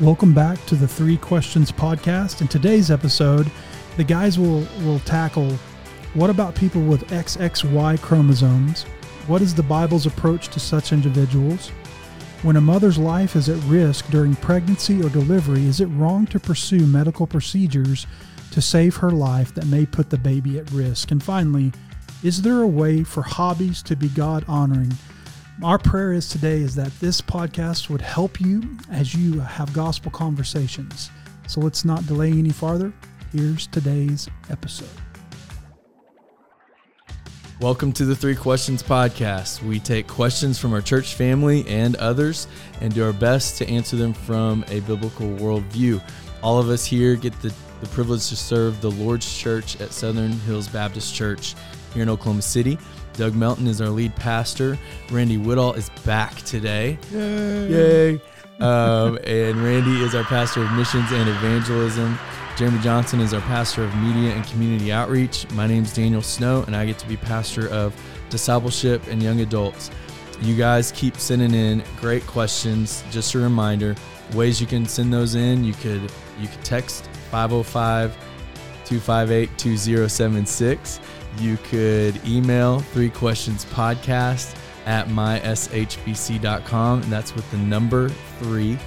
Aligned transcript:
Welcome 0.00 0.32
back 0.32 0.64
to 0.64 0.76
the 0.76 0.88
Three 0.88 1.18
Questions 1.18 1.70
podcast. 1.70 2.40
In 2.40 2.48
today's 2.48 2.90
episode, 2.90 3.50
the 3.98 4.04
guys 4.04 4.38
will, 4.38 4.66
will 4.82 4.98
tackle 5.00 5.50
what 6.14 6.30
about 6.30 6.54
people 6.54 6.80
with 6.80 7.06
XXY 7.08 8.00
chromosomes? 8.00 8.84
What 9.26 9.42
is 9.42 9.54
the 9.54 9.62
Bible's 9.62 10.06
approach 10.06 10.48
to 10.48 10.58
such 10.58 10.94
individuals? 10.94 11.68
When 12.40 12.56
a 12.56 12.62
mother's 12.62 12.96
life 12.96 13.36
is 13.36 13.50
at 13.50 13.62
risk 13.64 14.08
during 14.08 14.36
pregnancy 14.36 15.02
or 15.02 15.10
delivery, 15.10 15.66
is 15.66 15.82
it 15.82 15.86
wrong 15.88 16.26
to 16.28 16.40
pursue 16.40 16.86
medical 16.86 17.26
procedures 17.26 18.06
to 18.52 18.62
save 18.62 18.96
her 18.96 19.10
life 19.10 19.54
that 19.54 19.66
may 19.66 19.84
put 19.84 20.08
the 20.08 20.16
baby 20.16 20.58
at 20.58 20.70
risk? 20.70 21.10
And 21.10 21.22
finally, 21.22 21.72
is 22.22 22.40
there 22.40 22.62
a 22.62 22.66
way 22.66 23.04
for 23.04 23.20
hobbies 23.20 23.82
to 23.82 23.96
be 23.96 24.08
God 24.08 24.46
honoring? 24.48 24.94
Our 25.62 25.76
prayer 25.76 26.14
is 26.14 26.26
today 26.30 26.60
is 26.60 26.74
that 26.76 26.90
this 27.00 27.20
podcast 27.20 27.90
would 27.90 28.00
help 28.00 28.40
you 28.40 28.62
as 28.90 29.14
you 29.14 29.40
have 29.40 29.70
gospel 29.74 30.10
conversations. 30.10 31.10
So 31.48 31.60
let's 31.60 31.84
not 31.84 32.06
delay 32.06 32.30
any 32.30 32.48
farther. 32.48 32.94
Here's 33.30 33.66
today's 33.66 34.26
episode. 34.48 34.88
Welcome 37.60 37.92
to 37.92 38.06
the 38.06 38.16
Three 38.16 38.36
Questions 38.36 38.82
Podcast. 38.82 39.62
We 39.62 39.80
take 39.80 40.06
questions 40.06 40.58
from 40.58 40.72
our 40.72 40.80
church 40.80 41.12
family 41.12 41.68
and 41.68 41.94
others 41.96 42.48
and 42.80 42.94
do 42.94 43.04
our 43.04 43.12
best 43.12 43.58
to 43.58 43.68
answer 43.68 43.96
them 43.96 44.14
from 44.14 44.64
a 44.68 44.80
biblical 44.80 45.26
worldview. 45.26 46.02
All 46.42 46.58
of 46.58 46.70
us 46.70 46.86
here 46.86 47.16
get 47.16 47.38
the, 47.42 47.52
the 47.82 47.88
privilege 47.88 48.26
to 48.30 48.36
serve 48.36 48.80
the 48.80 48.90
Lord's 48.92 49.30
Church 49.36 49.78
at 49.78 49.92
Southern 49.92 50.32
Hills 50.32 50.68
Baptist 50.68 51.14
Church 51.14 51.54
here 51.92 52.02
in 52.02 52.08
Oklahoma 52.08 52.40
City. 52.40 52.78
Doug 53.20 53.34
Melton 53.34 53.66
is 53.66 53.82
our 53.82 53.90
lead 53.90 54.16
pastor. 54.16 54.78
Randy 55.10 55.36
Woodall 55.36 55.74
is 55.74 55.90
back 56.06 56.34
today. 56.36 56.96
Yay! 57.12 57.68
Yay. 57.68 58.20
Um, 58.60 59.18
and 59.24 59.62
Randy 59.62 60.02
is 60.02 60.14
our 60.14 60.24
pastor 60.24 60.62
of 60.62 60.72
missions 60.72 61.12
and 61.12 61.28
evangelism. 61.28 62.18
Jeremy 62.56 62.78
Johnson 62.78 63.20
is 63.20 63.34
our 63.34 63.42
pastor 63.42 63.84
of 63.84 63.94
media 63.96 64.34
and 64.34 64.42
community 64.46 64.90
outreach. 64.90 65.46
My 65.50 65.66
name 65.66 65.82
is 65.82 65.92
Daniel 65.92 66.22
Snow, 66.22 66.64
and 66.66 66.74
I 66.74 66.86
get 66.86 66.98
to 67.00 67.06
be 67.06 67.18
pastor 67.18 67.68
of 67.68 67.94
discipleship 68.30 69.06
and 69.08 69.22
young 69.22 69.40
adults. 69.40 69.90
You 70.40 70.56
guys 70.56 70.90
keep 70.90 71.14
sending 71.16 71.52
in 71.52 71.84
great 72.00 72.26
questions. 72.26 73.04
Just 73.10 73.34
a 73.34 73.38
reminder, 73.38 73.96
ways 74.32 74.62
you 74.62 74.66
can 74.66 74.86
send 74.86 75.12
those 75.12 75.34
in. 75.34 75.62
You 75.62 75.74
could 75.74 76.10
you 76.40 76.48
could 76.48 76.64
text 76.64 77.04
505 77.30 78.16
258 78.86 79.58
2076. 79.58 81.00
You 81.38 81.56
could 81.58 82.20
email 82.26 82.80
three 82.80 83.10
questions 83.10 83.64
podcast 83.66 84.56
at 84.86 85.08
myshbc.com, 85.08 87.02
and 87.02 87.12
that's 87.12 87.34
with 87.34 87.50
the 87.50 87.58
number 87.58 88.08
three. 88.38 88.78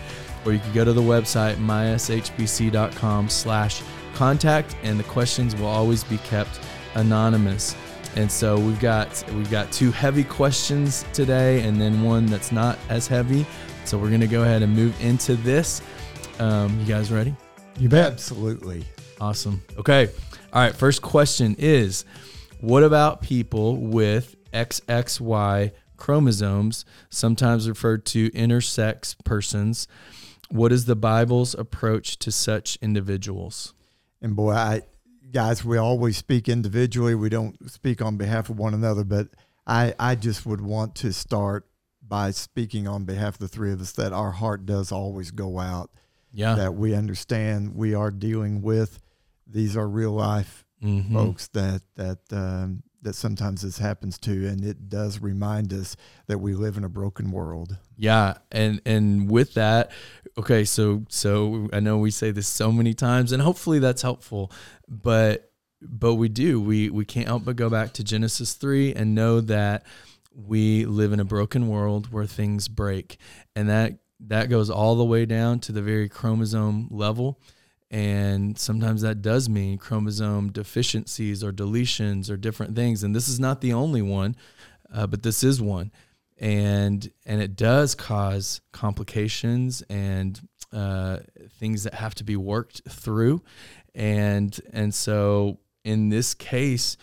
Or 0.45 0.51
you 0.53 0.59
could 0.59 0.73
go 0.73 0.83
to 0.83 0.93
the 0.93 1.01
website 1.01 1.55
myshbc.com 1.55 3.29
slash 3.29 3.81
contact, 4.13 4.75
and 4.83 4.99
the 4.99 5.03
questions 5.05 5.55
will 5.55 5.67
always 5.67 6.03
be 6.03 6.17
kept 6.19 6.59
anonymous. 6.95 7.75
And 8.15 8.31
so 8.31 8.59
we've 8.59 8.79
got 8.79 9.23
we've 9.33 9.49
got 9.49 9.71
two 9.71 9.91
heavy 9.91 10.23
questions 10.23 11.05
today, 11.13 11.63
and 11.63 11.79
then 11.81 12.03
one 12.03 12.25
that's 12.25 12.51
not 12.51 12.77
as 12.89 13.07
heavy. 13.07 13.45
So 13.85 13.97
we're 13.97 14.11
gonna 14.11 14.27
go 14.27 14.43
ahead 14.43 14.61
and 14.61 14.75
move 14.75 14.99
into 15.01 15.35
this. 15.35 15.81
Um, 16.39 16.79
you 16.79 16.85
guys 16.85 17.11
ready? 17.11 17.35
You 17.79 17.89
bet. 17.89 18.11
Absolutely. 18.11 18.83
Awesome. 19.19 19.61
Okay. 19.77 20.09
All 20.51 20.61
right. 20.61 20.75
First 20.75 21.01
question 21.01 21.55
is 21.57 22.05
What 22.63 22.83
about 22.83 23.21
people 23.21 23.75
with 23.75 24.37
XXY 24.53 25.73
chromosomes, 25.97 26.85
sometimes 27.09 27.67
referred 27.67 28.05
to 28.05 28.29
intersex 28.29 29.17
persons? 29.25 29.85
What 30.49 30.71
is 30.71 30.85
the 30.85 30.95
Bible's 30.95 31.53
approach 31.53 32.17
to 32.19 32.31
such 32.31 32.77
individuals? 32.81 33.73
And 34.21 34.33
boy, 34.33 34.53
I 34.53 34.83
guys, 35.29 35.65
we 35.65 35.77
always 35.77 36.15
speak 36.15 36.47
individually. 36.47 37.15
We 37.15 37.27
don't 37.27 37.69
speak 37.69 38.01
on 38.01 38.15
behalf 38.15 38.49
of 38.49 38.57
one 38.57 38.73
another, 38.73 39.03
but 39.03 39.27
I, 39.67 39.93
I 39.99 40.15
just 40.15 40.45
would 40.45 40.61
want 40.61 40.95
to 40.95 41.11
start 41.11 41.67
by 42.01 42.31
speaking 42.31 42.87
on 42.87 43.03
behalf 43.03 43.33
of 43.33 43.39
the 43.39 43.49
three 43.49 43.73
of 43.73 43.81
us 43.81 43.91
that 43.91 44.13
our 44.13 44.31
heart 44.31 44.65
does 44.65 44.89
always 44.89 45.31
go 45.31 45.59
out. 45.59 45.89
Yeah. 46.31 46.55
That 46.55 46.75
we 46.75 46.95
understand 46.95 47.75
we 47.75 47.93
are 47.93 48.09
dealing 48.09 48.61
with 48.61 49.01
these 49.45 49.75
are 49.75 49.85
real 49.85 50.13
life 50.13 50.63
Mhm. 50.83 51.13
folks 51.13 51.47
that 51.49 51.81
that 51.95 52.19
um, 52.31 52.83
that 53.01 53.15
sometimes 53.15 53.61
this 53.61 53.77
happens 53.77 54.17
to, 54.19 54.47
and 54.47 54.63
it 54.63 54.89
does 54.89 55.19
remind 55.19 55.73
us 55.73 55.95
that 56.27 56.39
we 56.39 56.53
live 56.55 56.77
in 56.77 56.83
a 56.83 56.89
broken 56.89 57.31
world. 57.31 57.77
Yeah, 57.97 58.35
and 58.51 58.81
and 58.85 59.29
with 59.29 59.53
that, 59.55 59.91
okay, 60.37 60.63
so 60.65 61.05
so 61.09 61.69
I 61.73 61.79
know 61.79 61.97
we 61.97 62.11
say 62.11 62.31
this 62.31 62.47
so 62.47 62.71
many 62.71 62.93
times, 62.93 63.31
and 63.31 63.41
hopefully 63.41 63.79
that's 63.79 64.01
helpful, 64.01 64.51
but 64.87 65.51
but 65.81 66.15
we 66.15 66.29
do 66.29 66.61
we 66.61 66.89
we 66.89 67.05
can't 67.05 67.27
help 67.27 67.43
but 67.45 67.55
go 67.57 67.69
back 67.69 67.93
to 67.93 68.03
Genesis 68.03 68.53
three 68.53 68.93
and 68.93 69.13
know 69.15 69.41
that 69.41 69.85
we 70.33 70.85
live 70.85 71.13
in 71.13 71.19
a 71.19 71.25
broken 71.25 71.67
world 71.67 72.11
where 72.11 72.25
things 72.25 72.67
break, 72.67 73.17
and 73.55 73.69
that 73.69 73.99
that 74.21 74.49
goes 74.49 74.69
all 74.69 74.95
the 74.95 75.03
way 75.03 75.25
down 75.25 75.59
to 75.59 75.71
the 75.73 75.81
very 75.81 76.07
chromosome 76.07 76.87
level. 76.89 77.39
And 77.93 78.57
sometimes 78.57 79.03
that 79.03 79.21
does 79.21 79.47
mean 79.47 79.77
chromosome 79.77 80.51
deficiencies 80.51 81.43
or 81.43 81.51
deletions 81.51 82.29
or 82.29 82.37
different 82.37 82.75
things. 82.75 83.03
And 83.03 83.15
this 83.15 83.29
is 83.29 83.39
not 83.39 83.61
the 83.61 83.73
only 83.73 84.01
one, 84.01 84.35
uh, 84.91 85.05
but 85.05 85.21
this 85.21 85.43
is 85.43 85.61
one 85.61 85.91
and 86.39 87.11
and 87.25 87.41
it 87.41 87.55
does 87.55 87.95
cause 87.95 88.61
complications 88.71 89.81
and 89.89 90.41
uh, 90.71 91.19
things 91.59 91.83
that 91.83 91.93
have 91.93 92.15
to 92.15 92.23
be 92.23 92.35
worked 92.35 92.81
through, 92.89 93.41
and 93.93 94.59
and 94.71 94.93
so 94.93 95.59
in 95.83 96.09
this 96.09 96.33
case, 96.33 96.97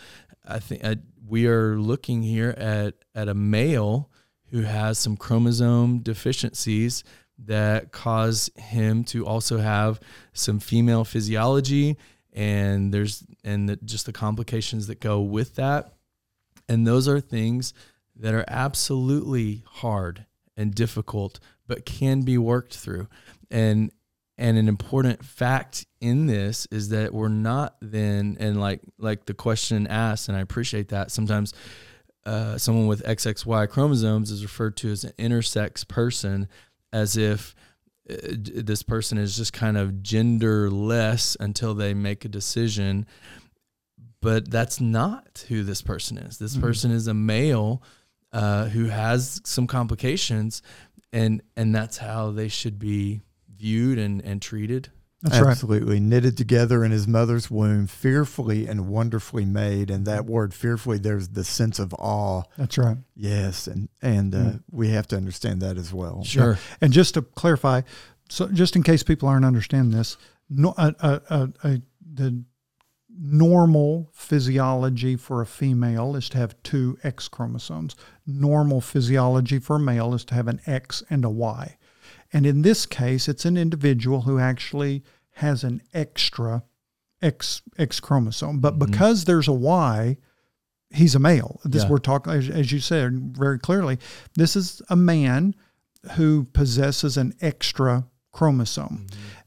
I 0.47 0.59
think 0.59 0.83
uh, 0.83 0.95
we 1.27 1.47
are 1.47 1.79
looking 1.79 2.21
here 2.21 2.53
at 2.57 2.95
at 3.15 3.29
a 3.29 3.33
male 3.33 4.09
who 4.51 4.61
has 4.61 4.99
some 4.99 5.15
chromosome 5.15 5.99
deficiencies 5.99 7.03
that 7.45 7.91
cause 7.91 8.49
him 8.55 9.03
to 9.05 9.25
also 9.25 9.57
have 9.57 9.99
some 10.33 10.59
female 10.59 11.03
physiology 11.03 11.97
and 12.33 12.93
there's 12.93 13.23
and 13.43 13.67
the, 13.67 13.75
just 13.77 14.05
the 14.05 14.13
complications 14.13 14.87
that 14.87 14.99
go 14.99 15.21
with 15.21 15.55
that. 15.55 15.93
And 16.69 16.87
those 16.87 17.07
are 17.07 17.19
things 17.19 17.73
that 18.15 18.33
are 18.33 18.45
absolutely 18.47 19.63
hard 19.65 20.25
and 20.55 20.73
difficult 20.73 21.39
but 21.67 21.85
can 21.85 22.21
be 22.21 22.37
worked 22.37 22.75
through. 22.75 23.07
And 23.49 23.91
and 24.37 24.57
an 24.57 24.67
important 24.67 25.23
fact 25.23 25.85
in 25.99 26.25
this 26.25 26.67
is 26.71 26.89
that 26.89 27.13
we're 27.13 27.27
not 27.27 27.75
then 27.81 28.37
and 28.39 28.59
like 28.59 28.81
like 28.97 29.25
the 29.25 29.33
question 29.33 29.85
asked 29.87 30.27
and 30.29 30.37
i 30.37 30.41
appreciate 30.41 30.89
that 30.89 31.11
sometimes 31.11 31.53
uh, 32.25 32.57
someone 32.57 32.87
with 32.87 33.03
xxy 33.03 33.69
chromosomes 33.69 34.31
is 34.31 34.41
referred 34.43 34.75
to 34.77 34.89
as 34.91 35.03
an 35.03 35.11
intersex 35.19 35.87
person 35.87 36.47
as 36.93 37.17
if 37.17 37.55
uh, 38.09 38.15
this 38.31 38.83
person 38.83 39.17
is 39.17 39.35
just 39.37 39.53
kind 39.53 39.77
of 39.77 39.89
genderless 40.01 41.37
until 41.39 41.73
they 41.73 41.93
make 41.93 42.25
a 42.25 42.29
decision. 42.29 43.05
But 44.21 44.51
that's 44.51 44.79
not 44.79 45.45
who 45.47 45.63
this 45.63 45.81
person 45.81 46.17
is. 46.17 46.37
This 46.37 46.55
Mhm. 46.57 46.61
person 46.61 46.91
is 46.91 47.07
a 47.07 47.13
male 47.13 47.81
uh, 48.33 48.69
who 48.69 48.85
has 48.85 49.41
some 49.43 49.67
complications 49.67 50.61
and 51.11 51.41
and 51.57 51.75
that's 51.75 51.97
how 51.97 52.31
they 52.31 52.47
should 52.47 52.79
be 52.79 53.21
viewed 53.53 53.97
and 53.99 54.21
and 54.21 54.41
treated 54.41 54.89
That's 55.21 55.39
right. 55.39 55.51
Absolutely. 55.51 55.99
Knitted 55.99 56.35
together 56.35 56.83
in 56.83 56.91
his 56.91 57.07
mother's 57.07 57.51
womb, 57.51 57.85
fearfully 57.87 58.67
and 58.67 58.87
wonderfully 58.87 59.45
made. 59.45 59.91
And 59.91 60.05
that 60.07 60.25
word 60.25 60.53
fearfully, 60.53 60.97
there's 60.97 61.29
the 61.29 61.43
sense 61.43 61.77
of 61.77 61.93
awe. 61.93 62.43
That's 62.57 62.77
right. 62.77 62.97
Yes. 63.15 63.67
And, 63.67 63.89
and 64.01 64.33
uh, 64.33 64.37
Mm. 64.37 64.63
we 64.71 64.89
have 64.89 65.07
to 65.09 65.17
understand 65.17 65.61
that 65.61 65.77
as 65.77 65.93
well. 65.93 66.23
sure 66.23 66.57
And 66.81 66.91
just 66.91 67.13
to 67.13 67.21
clarify, 67.21 67.81
so 68.29 68.47
just 68.47 68.75
in 68.75 68.81
case 68.83 69.03
people 69.03 69.29
aren't 69.29 69.45
understanding 69.45 69.95
this, 69.95 70.17
no, 70.49 70.73
uh, 70.77 70.91
uh, 70.99 71.19
uh, 71.29 71.47
uh, 71.63 71.75
the 72.13 72.43
normal 73.23 74.09
physiology 74.13 75.15
for 75.15 75.41
a 75.41 75.45
female 75.45 76.15
is 76.15 76.29
to 76.29 76.37
have 76.37 76.55
two 76.63 76.97
X 77.03 77.27
chromosomes. 77.27 77.95
Normal 78.25 78.81
physiology 78.81 79.59
for 79.59 79.75
a 79.75 79.79
male 79.79 80.13
is 80.13 80.25
to 80.25 80.33
have 80.33 80.47
an 80.47 80.61
X 80.65 81.03
and 81.09 81.23
a 81.25 81.29
Y. 81.29 81.77
And 82.33 82.45
in 82.45 82.61
this 82.61 82.85
case, 82.85 83.27
it's 83.27 83.45
an 83.45 83.57
individual 83.57 84.21
who 84.21 84.39
actually 84.39 85.03
has 85.35 85.63
an 85.63 85.81
extra 85.93 86.63
X 87.21 87.61
X 87.77 87.99
chromosome. 87.99 88.59
But 88.59 88.75
Mhm. 88.75 88.79
because 88.91 89.25
there's 89.25 89.47
a 89.47 89.53
Y, 89.53 90.17
he's 90.89 91.13
a 91.15 91.19
male. 91.19 91.59
This 91.63 91.83
Yeah. 91.83 91.89
we're 91.89 91.97
talking, 91.99 92.33
as, 92.33 92.49
as 92.49 92.71
you 92.71 92.79
said 92.79 93.35
very 93.37 93.59
clearly, 93.59 93.99
this 94.35 94.55
is 94.55 94.81
a 94.89 94.95
man 94.95 95.53
who 96.13 96.45
possesses 96.53 97.17
an 97.17 97.33
extra 97.41 98.05
chromosome. 98.31 99.05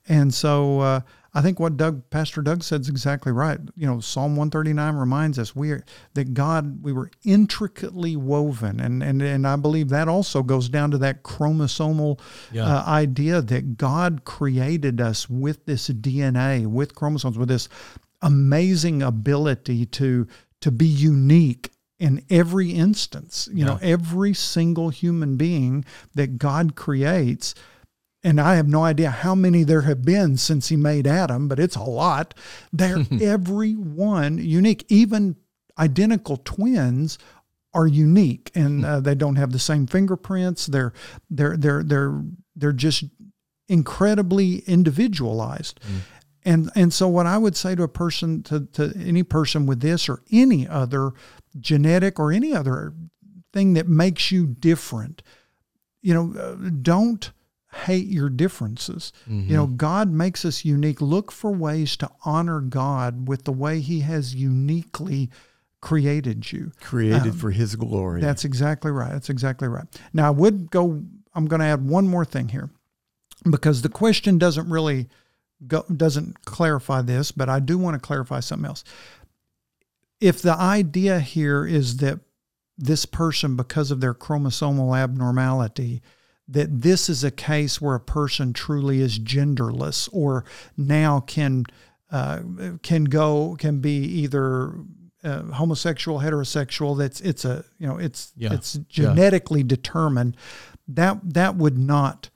And 0.08 0.32
so 0.32 0.80
uh, 0.80 1.00
I 1.36 1.42
think 1.42 1.58
what 1.58 1.76
Doug, 1.76 2.08
Pastor 2.10 2.42
Doug 2.42 2.62
said 2.62 2.82
is 2.82 2.88
exactly 2.88 3.32
right. 3.32 3.58
You 3.76 3.86
know, 3.88 3.98
Psalm 3.98 4.36
139 4.36 4.94
reminds 4.94 5.36
us 5.38 5.56
we 5.56 5.72
are 5.72 5.84
that 6.14 6.32
God, 6.32 6.84
we 6.84 6.92
were 6.92 7.10
intricately 7.24 8.14
woven, 8.16 8.78
and 8.78 9.02
and 9.02 9.20
and 9.20 9.46
I 9.46 9.56
believe 9.56 9.88
that 9.88 10.06
also 10.06 10.42
goes 10.44 10.68
down 10.68 10.92
to 10.92 10.98
that 10.98 11.24
chromosomal 11.24 12.20
Yeah. 12.52 12.66
uh, 12.66 12.84
idea 12.86 13.42
that 13.42 13.76
God 13.76 14.24
created 14.24 15.00
us 15.00 15.28
with 15.28 15.66
this 15.66 15.88
DNA, 15.88 16.66
with 16.66 16.94
chromosomes, 16.94 17.36
with 17.36 17.48
this 17.48 17.68
amazing 18.22 19.02
ability 19.02 19.86
to 19.86 20.26
to 20.60 20.70
be 20.70 20.86
unique 20.86 21.70
in 21.98 22.24
every 22.30 22.70
instance. 22.70 23.48
You 23.52 23.64
know, 23.64 23.78
every 23.82 24.34
single 24.34 24.88
human 24.90 25.36
being 25.36 25.84
that 26.14 26.38
God 26.38 26.74
creates 26.76 27.54
and 28.24 28.40
I 28.40 28.54
have 28.56 28.66
no 28.66 28.82
idea 28.82 29.10
how 29.10 29.34
many 29.34 29.62
there 29.64 29.82
have 29.82 30.02
been 30.02 30.38
since 30.38 30.68
he 30.68 30.76
made 30.76 31.06
Adam, 31.06 31.46
but 31.46 31.60
it's 31.60 31.76
a 31.76 31.82
lot. 31.82 32.32
They're 32.72 33.04
every 33.20 33.74
one 33.74 34.38
unique. 34.38 34.86
Even 34.88 35.36
identical 35.78 36.38
twins 36.38 37.18
are 37.74 37.86
unique, 37.86 38.50
and 38.54 38.84
uh, 38.84 39.00
they 39.00 39.14
don't 39.14 39.36
have 39.36 39.52
the 39.52 39.58
same 39.58 39.86
fingerprints. 39.86 40.66
They're 40.66 40.94
they're 41.28 41.56
they're 41.56 41.82
they're 41.84 42.22
they're 42.56 42.72
just 42.72 43.04
incredibly 43.68 44.58
individualized. 44.60 45.78
And 46.46 46.70
and 46.74 46.94
so 46.94 47.08
what 47.08 47.26
I 47.26 47.36
would 47.36 47.56
say 47.56 47.74
to 47.74 47.82
a 47.82 47.88
person 47.88 48.42
to, 48.44 48.66
to 48.72 48.92
any 48.96 49.22
person 49.22 49.66
with 49.66 49.80
this 49.80 50.08
or 50.08 50.22
any 50.32 50.66
other 50.66 51.12
genetic 51.58 52.18
or 52.18 52.32
any 52.32 52.54
other 52.54 52.94
thing 53.52 53.74
that 53.74 53.88
makes 53.88 54.32
you 54.32 54.46
different, 54.46 55.22
you 56.02 56.14
know, 56.14 56.38
uh, 56.38 56.70
don't 56.82 57.30
hate 57.74 58.06
your 58.06 58.28
differences. 58.28 59.12
You 59.26 59.56
know, 59.56 59.66
mm-hmm. 59.66 59.76
God 59.76 60.10
makes 60.10 60.44
us 60.44 60.64
unique. 60.64 61.00
Look 61.00 61.32
for 61.32 61.50
ways 61.50 61.96
to 61.98 62.10
honor 62.24 62.60
God 62.60 63.28
with 63.28 63.44
the 63.44 63.52
way 63.52 63.80
he 63.80 64.00
has 64.00 64.34
uniquely 64.34 65.30
created 65.84 66.50
you. 66.50 66.72
Created 66.80 67.22
um, 67.22 67.32
for 67.32 67.50
His 67.50 67.76
glory. 67.76 68.20
That's 68.20 68.44
exactly 68.44 68.90
right. 68.90 69.12
That's 69.12 69.28
exactly 69.28 69.68
right. 69.68 69.84
Now, 70.12 70.28
I 70.28 70.30
would 70.30 70.70
go, 70.70 71.02
I'm 71.34 71.46
going 71.46 71.60
to 71.60 71.66
add 71.66 71.86
one 71.86 72.08
more 72.08 72.24
thing 72.24 72.48
here 72.48 72.70
because 73.48 73.82
the 73.82 73.90
question 73.90 74.38
doesn't 74.38 74.68
really 74.68 75.08
go, 75.66 75.84
doesn't 75.94 76.46
clarify 76.46 77.02
this, 77.02 77.30
but 77.30 77.48
I 77.48 77.60
do 77.60 77.76
want 77.76 77.94
to 77.94 78.00
clarify 78.00 78.40
something 78.40 78.66
else. 78.66 78.82
If 80.20 80.40
the 80.40 80.54
idea 80.54 81.20
here 81.20 81.66
is 81.66 81.98
that 81.98 82.20
this 82.78 83.04
person, 83.04 83.54
because 83.54 83.90
of 83.90 84.00
their 84.00 84.14
chromosomal 84.14 84.98
abnormality, 84.98 86.02
that 86.48 86.82
this 86.82 87.08
is 87.08 87.24
a 87.24 87.30
case 87.30 87.80
where 87.80 87.94
a 87.94 88.00
person 88.00 88.52
truly 88.52 89.00
is 89.00 89.18
genderless 89.18 90.08
or 90.12 90.44
now 90.76 91.20
can 91.20 91.64
uh, 92.10 92.40
can 92.82 93.04
go 93.04 93.56
can 93.58 93.80
be 93.80 93.96
either 93.96 94.74
uh, 95.24 95.42
homosexual 95.52 96.20
heterosexual 96.20 96.96
that's 96.98 97.20
it's 97.22 97.44
a 97.46 97.64
you 97.78 97.86
know 97.86 97.96
it's 97.96 98.32
Yeah. 98.36 98.52
it's 98.52 98.74
genetically 98.88 99.62
determined 99.62 100.36
that 100.86 101.18
that 101.34 101.56
would 101.56 101.78
not 101.78 102.28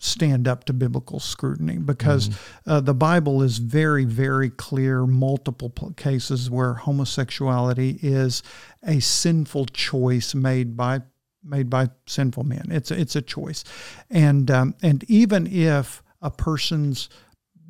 stand 0.00 0.46
up 0.46 0.62
to 0.62 0.72
biblical 0.72 1.18
scrutiny 1.18 1.76
because 1.76 2.30
uh, 2.68 2.78
the 2.78 2.94
Bible 2.94 3.42
is 3.42 3.58
very, 3.58 4.04
very 4.04 4.48
clear, 4.48 5.04
multiple 5.04 5.70
pl- 5.70 5.90
cases 5.94 6.48
where 6.48 6.74
homosexuality 6.74 7.98
is 8.00 8.44
a 8.84 9.00
sinful 9.00 9.66
choice 9.66 10.36
made 10.36 10.76
by 10.76 11.00
made 11.48 11.70
by 11.70 11.88
sinful 12.06 12.44
men. 12.44 12.68
It's 12.70 12.90
a, 12.90 13.00
it's 13.00 13.16
a 13.16 13.22
choice, 13.22 13.64
and 14.10 14.50
um, 14.50 14.74
and 14.82 15.04
even 15.08 15.46
if 15.46 16.02
a 16.20 16.30
person's 16.30 17.08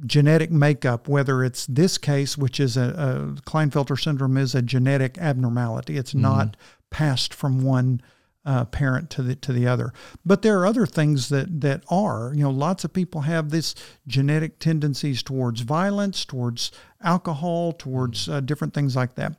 genetic 0.06 0.50
makeup, 0.50 1.08
whether 1.08 1.42
it's 1.42 1.66
this 1.66 1.98
case, 1.98 2.38
which 2.38 2.60
is 2.60 2.76
a, 2.76 2.82
a 2.82 3.40
Klinefelter 3.42 4.00
syndrome, 4.00 4.36
is 4.36 4.54
a 4.54 4.62
genetic 4.62 5.18
abnormality. 5.18 5.96
It's 5.96 6.14
not 6.14 6.56
passed 6.90 7.34
from 7.34 7.62
one 7.62 8.00
uh, 8.44 8.64
parent 8.64 9.10
to 9.10 9.22
the 9.22 9.34
to 9.36 9.52
the 9.52 9.66
other. 9.66 9.92
But 10.24 10.42
there 10.42 10.58
are 10.58 10.66
other 10.66 10.86
things 10.86 11.28
that 11.28 11.60
that 11.60 11.84
are. 11.90 12.32
You 12.34 12.44
know, 12.44 12.50
lots 12.50 12.84
of 12.84 12.92
people 12.92 13.22
have 13.22 13.50
this 13.50 13.74
genetic 14.06 14.58
tendencies 14.58 15.22
towards 15.22 15.60
violence, 15.60 16.24
towards 16.24 16.72
alcohol, 17.02 17.72
towards 17.72 18.28
uh, 18.28 18.40
different 18.40 18.72
things 18.72 18.96
like 18.96 19.16
that, 19.16 19.36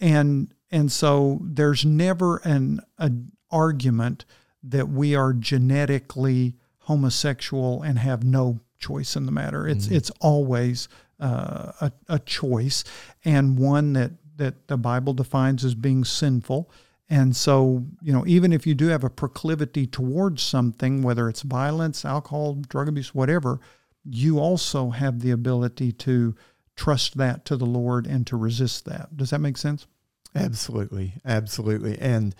and 0.00 0.54
and 0.70 0.90
so 0.90 1.38
there's 1.42 1.84
never 1.84 2.38
an, 2.38 2.80
an 2.98 3.32
argument 3.64 4.24
that 4.62 4.88
we 4.88 5.16
are 5.16 5.32
genetically 5.32 6.54
homosexual 6.78 7.82
and 7.82 7.98
have 7.98 8.24
no 8.24 8.60
choice 8.78 9.16
in 9.16 9.26
the 9.26 9.32
matter. 9.32 9.66
It's 9.66 9.88
it's 9.88 10.10
always 10.20 10.88
uh, 11.18 11.72
a, 11.80 11.92
a 12.08 12.18
choice 12.18 12.84
and 13.24 13.58
one 13.58 13.92
that 13.94 14.12
that 14.36 14.68
the 14.68 14.76
Bible 14.76 15.14
defines 15.14 15.64
as 15.64 15.74
being 15.74 16.04
sinful. 16.04 16.70
And 17.08 17.36
so, 17.36 17.84
you 18.02 18.12
know, 18.12 18.24
even 18.26 18.52
if 18.52 18.66
you 18.66 18.74
do 18.74 18.88
have 18.88 19.04
a 19.04 19.10
proclivity 19.10 19.86
towards 19.86 20.42
something, 20.42 21.02
whether 21.02 21.28
it's 21.28 21.42
violence, 21.42 22.04
alcohol, 22.04 22.54
drug 22.54 22.88
abuse, 22.88 23.14
whatever, 23.14 23.60
you 24.04 24.38
also 24.38 24.90
have 24.90 25.20
the 25.20 25.30
ability 25.30 25.92
to 25.92 26.34
trust 26.74 27.16
that 27.16 27.44
to 27.44 27.56
the 27.56 27.64
Lord 27.64 28.06
and 28.06 28.26
to 28.26 28.36
resist 28.36 28.84
that. 28.86 29.16
Does 29.16 29.30
that 29.30 29.40
make 29.40 29.56
sense? 29.56 29.86
Absolutely, 30.34 31.14
absolutely. 31.24 31.98
And 31.98 32.34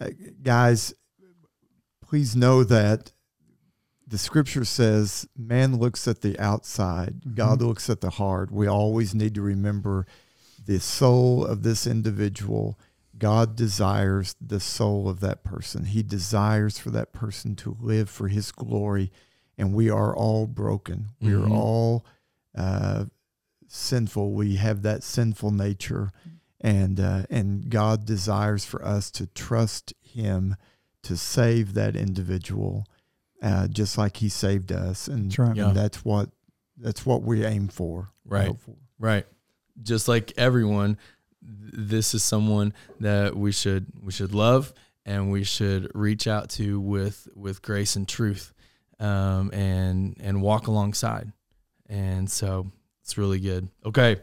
uh, 0.00 0.08
guys, 0.42 0.94
please 2.02 2.34
know 2.36 2.64
that 2.64 3.12
the 4.06 4.18
scripture 4.18 4.64
says 4.64 5.26
man 5.36 5.76
looks 5.76 6.06
at 6.06 6.20
the 6.20 6.38
outside, 6.38 7.34
God 7.34 7.62
looks 7.62 7.88
at 7.88 8.00
the 8.00 8.10
heart. 8.10 8.50
We 8.50 8.66
always 8.66 9.14
need 9.14 9.34
to 9.34 9.42
remember 9.42 10.06
the 10.64 10.78
soul 10.80 11.44
of 11.44 11.62
this 11.62 11.86
individual. 11.86 12.78
God 13.16 13.56
desires 13.56 14.34
the 14.40 14.60
soul 14.60 15.08
of 15.08 15.20
that 15.20 15.42
person. 15.44 15.86
He 15.86 16.02
desires 16.02 16.78
for 16.78 16.90
that 16.90 17.12
person 17.12 17.54
to 17.56 17.76
live 17.80 18.10
for 18.10 18.28
his 18.28 18.50
glory. 18.52 19.10
And 19.56 19.72
we 19.72 19.88
are 19.88 20.14
all 20.14 20.46
broken. 20.46 21.10
We 21.20 21.32
are 21.32 21.38
Mhm. 21.46 21.52
all 21.52 22.04
uh, 22.56 23.06
sinful. 23.68 24.32
We 24.32 24.56
have 24.56 24.82
that 24.82 25.02
sinful 25.02 25.50
nature 25.50 26.12
and 26.64 26.98
uh, 26.98 27.24
and 27.28 27.68
God 27.68 28.06
desires 28.06 28.64
for 28.64 28.82
us 28.82 29.10
to 29.12 29.26
trust 29.26 29.92
Him 30.00 30.56
to 31.02 31.16
save 31.16 31.74
that 31.74 31.94
individual, 31.94 32.86
uh, 33.42 33.68
just 33.68 33.98
like 33.98 34.16
He 34.16 34.30
saved 34.30 34.72
us, 34.72 35.06
and, 35.06 35.26
That's 35.26 35.38
right. 35.38 35.56
Yeah. 35.56 35.68
and 35.68 35.76
that's 35.76 36.04
what 36.04 36.30
that's 36.78 37.04
what 37.04 37.22
we 37.22 37.44
aim 37.44 37.68
for. 37.68 38.08
Right. 38.24 38.58
for. 38.58 38.74
Right. 38.98 39.26
Just 39.82 40.08
like 40.08 40.32
everyone, 40.38 40.96
this 41.42 42.14
is 42.14 42.22
someone 42.22 42.72
that 42.98 43.36
we 43.36 43.52
should 43.52 43.86
we 44.02 44.10
should 44.10 44.34
love 44.34 44.72
and 45.04 45.30
we 45.30 45.44
should 45.44 45.90
reach 45.94 46.26
out 46.26 46.48
to 46.50 46.80
with 46.80 47.28
with 47.34 47.60
grace 47.60 47.94
and 47.94 48.08
truth, 48.08 48.54
um, 48.98 49.50
and 49.52 50.16
and 50.18 50.40
walk 50.40 50.66
alongside. 50.66 51.30
And 51.90 52.30
so 52.30 52.72
it's 53.04 53.18
really 53.18 53.38
good. 53.38 53.68
Okay. 53.84 54.16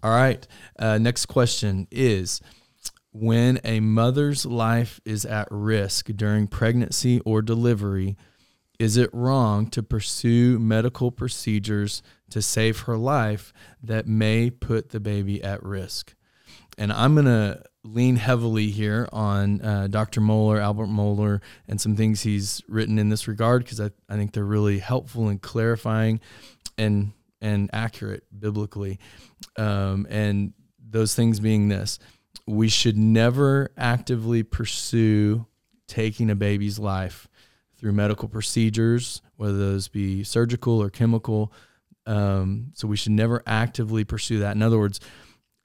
All 0.00 0.12
right. 0.12 0.46
Uh, 0.78 0.98
next 0.98 1.26
question 1.26 1.88
is 1.90 2.40
when 3.10 3.60
a 3.64 3.80
mother's 3.80 4.46
life 4.46 5.00
is 5.04 5.24
at 5.24 5.48
risk 5.50 6.06
during 6.14 6.46
pregnancy 6.46 7.18
or 7.20 7.42
delivery, 7.42 8.16
is 8.78 8.96
it 8.96 9.10
wrong 9.12 9.66
to 9.70 9.82
pursue 9.82 10.60
medical 10.60 11.10
procedures 11.10 12.00
to 12.30 12.40
save 12.40 12.80
her 12.80 12.96
life 12.96 13.52
that 13.82 14.06
may 14.06 14.50
put 14.50 14.90
the 14.90 15.00
baby 15.00 15.42
at 15.42 15.60
risk? 15.64 16.14
And 16.78 16.92
I'm 16.92 17.14
going 17.14 17.26
to 17.26 17.60
lean 17.82 18.16
heavily 18.16 18.68
here 18.68 19.08
on 19.12 19.60
uh, 19.60 19.88
Dr. 19.88 20.20
Mohler, 20.20 20.60
Albert 20.60 20.86
Mohler, 20.86 21.40
and 21.66 21.80
some 21.80 21.96
things 21.96 22.22
he's 22.22 22.62
written 22.68 23.00
in 23.00 23.08
this 23.08 23.26
regard 23.26 23.64
because 23.64 23.80
I, 23.80 23.90
I 24.08 24.14
think 24.14 24.32
they're 24.32 24.44
really 24.44 24.78
helpful 24.78 25.26
and 25.26 25.42
clarifying 25.42 26.20
and 26.78 27.12
and 27.42 27.68
accurate 27.74 28.24
biblically. 28.38 28.98
Um, 29.58 30.06
and 30.08 30.54
those 30.78 31.14
things 31.14 31.40
being 31.40 31.68
this, 31.68 31.98
we 32.46 32.68
should 32.68 32.96
never 32.96 33.70
actively 33.76 34.42
pursue 34.42 35.46
taking 35.86 36.30
a 36.30 36.34
baby's 36.34 36.78
life 36.78 37.28
through 37.76 37.92
medical 37.92 38.28
procedures, 38.28 39.20
whether 39.36 39.58
those 39.58 39.88
be 39.88 40.24
surgical 40.24 40.80
or 40.80 40.88
chemical. 40.88 41.52
Um, 42.06 42.72
so 42.74 42.88
we 42.88 42.96
should 42.96 43.12
never 43.12 43.42
actively 43.46 44.04
pursue 44.04 44.38
that. 44.38 44.56
In 44.56 44.62
other 44.62 44.78
words, 44.78 45.00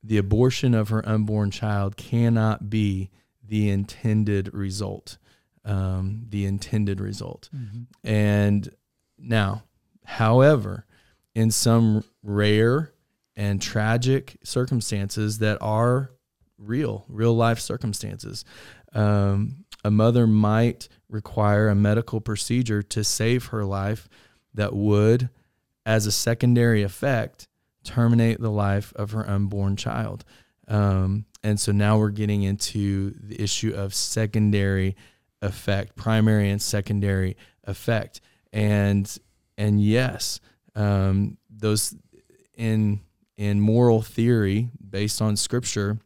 the 0.03 0.17
abortion 0.17 0.73
of 0.73 0.89
her 0.89 1.07
unborn 1.07 1.51
child 1.51 1.95
cannot 1.95 2.69
be 2.69 3.09
the 3.43 3.69
intended 3.69 4.53
result. 4.53 5.17
Um, 5.63 6.25
the 6.29 6.45
intended 6.45 6.99
result. 7.01 7.49
And 8.03 8.69
now, 9.17 9.63
however, 10.05 10.85
in 11.37 11.51
some 11.51 12.03
rare 12.23 12.91
and 13.35 13.61
tragic 13.61 14.37
circumstances 14.43 15.37
that 15.37 15.55
are 15.61 16.09
real, 16.57 17.05
real 17.07 17.35
life 17.35 17.59
circumstances, 17.59 18.43
um, 18.93 19.63
a 19.83 19.91
mother 19.91 20.25
might 20.25 20.89
require 21.09 21.69
a 21.69 21.75
medical 21.75 22.19
procedure 22.19 22.81
to 22.81 23.03
save 23.03 23.45
her 23.45 23.63
life 23.63 24.09
that 24.55 24.73
would 24.73 25.29
as 25.85 26.07
a 26.07 26.11
secondary 26.11 26.81
effect, 26.81 27.47
terminate 27.83 28.41
the 28.41 28.49
life 28.49 28.91
of 28.95 29.11
her 29.11 29.29
unborn 29.29 29.75
child. 29.75 30.25
Um, 30.67 31.25
and 31.43 31.59
so 31.59 31.71
now 31.71 31.99
we're 31.99 32.09
getting 32.09 32.41
into 32.41 33.13
the 33.21 33.39
issue 33.39 33.75
of 33.75 33.93
secondary 33.93 34.95
effect, 35.43 35.95
primary 35.95 36.49
and 36.49 36.59
secondary 36.59 37.37
effect. 37.63 38.21
And 38.51 39.15
and 39.55 39.79
yes, 39.79 40.39
um, 40.77 41.37
those 41.49 41.95
in 42.55 43.01
in 43.35 43.59
moral 43.59 44.01
theory 44.01 44.69
based 44.89 45.21
on 45.21 45.35
scripture, 45.35 45.99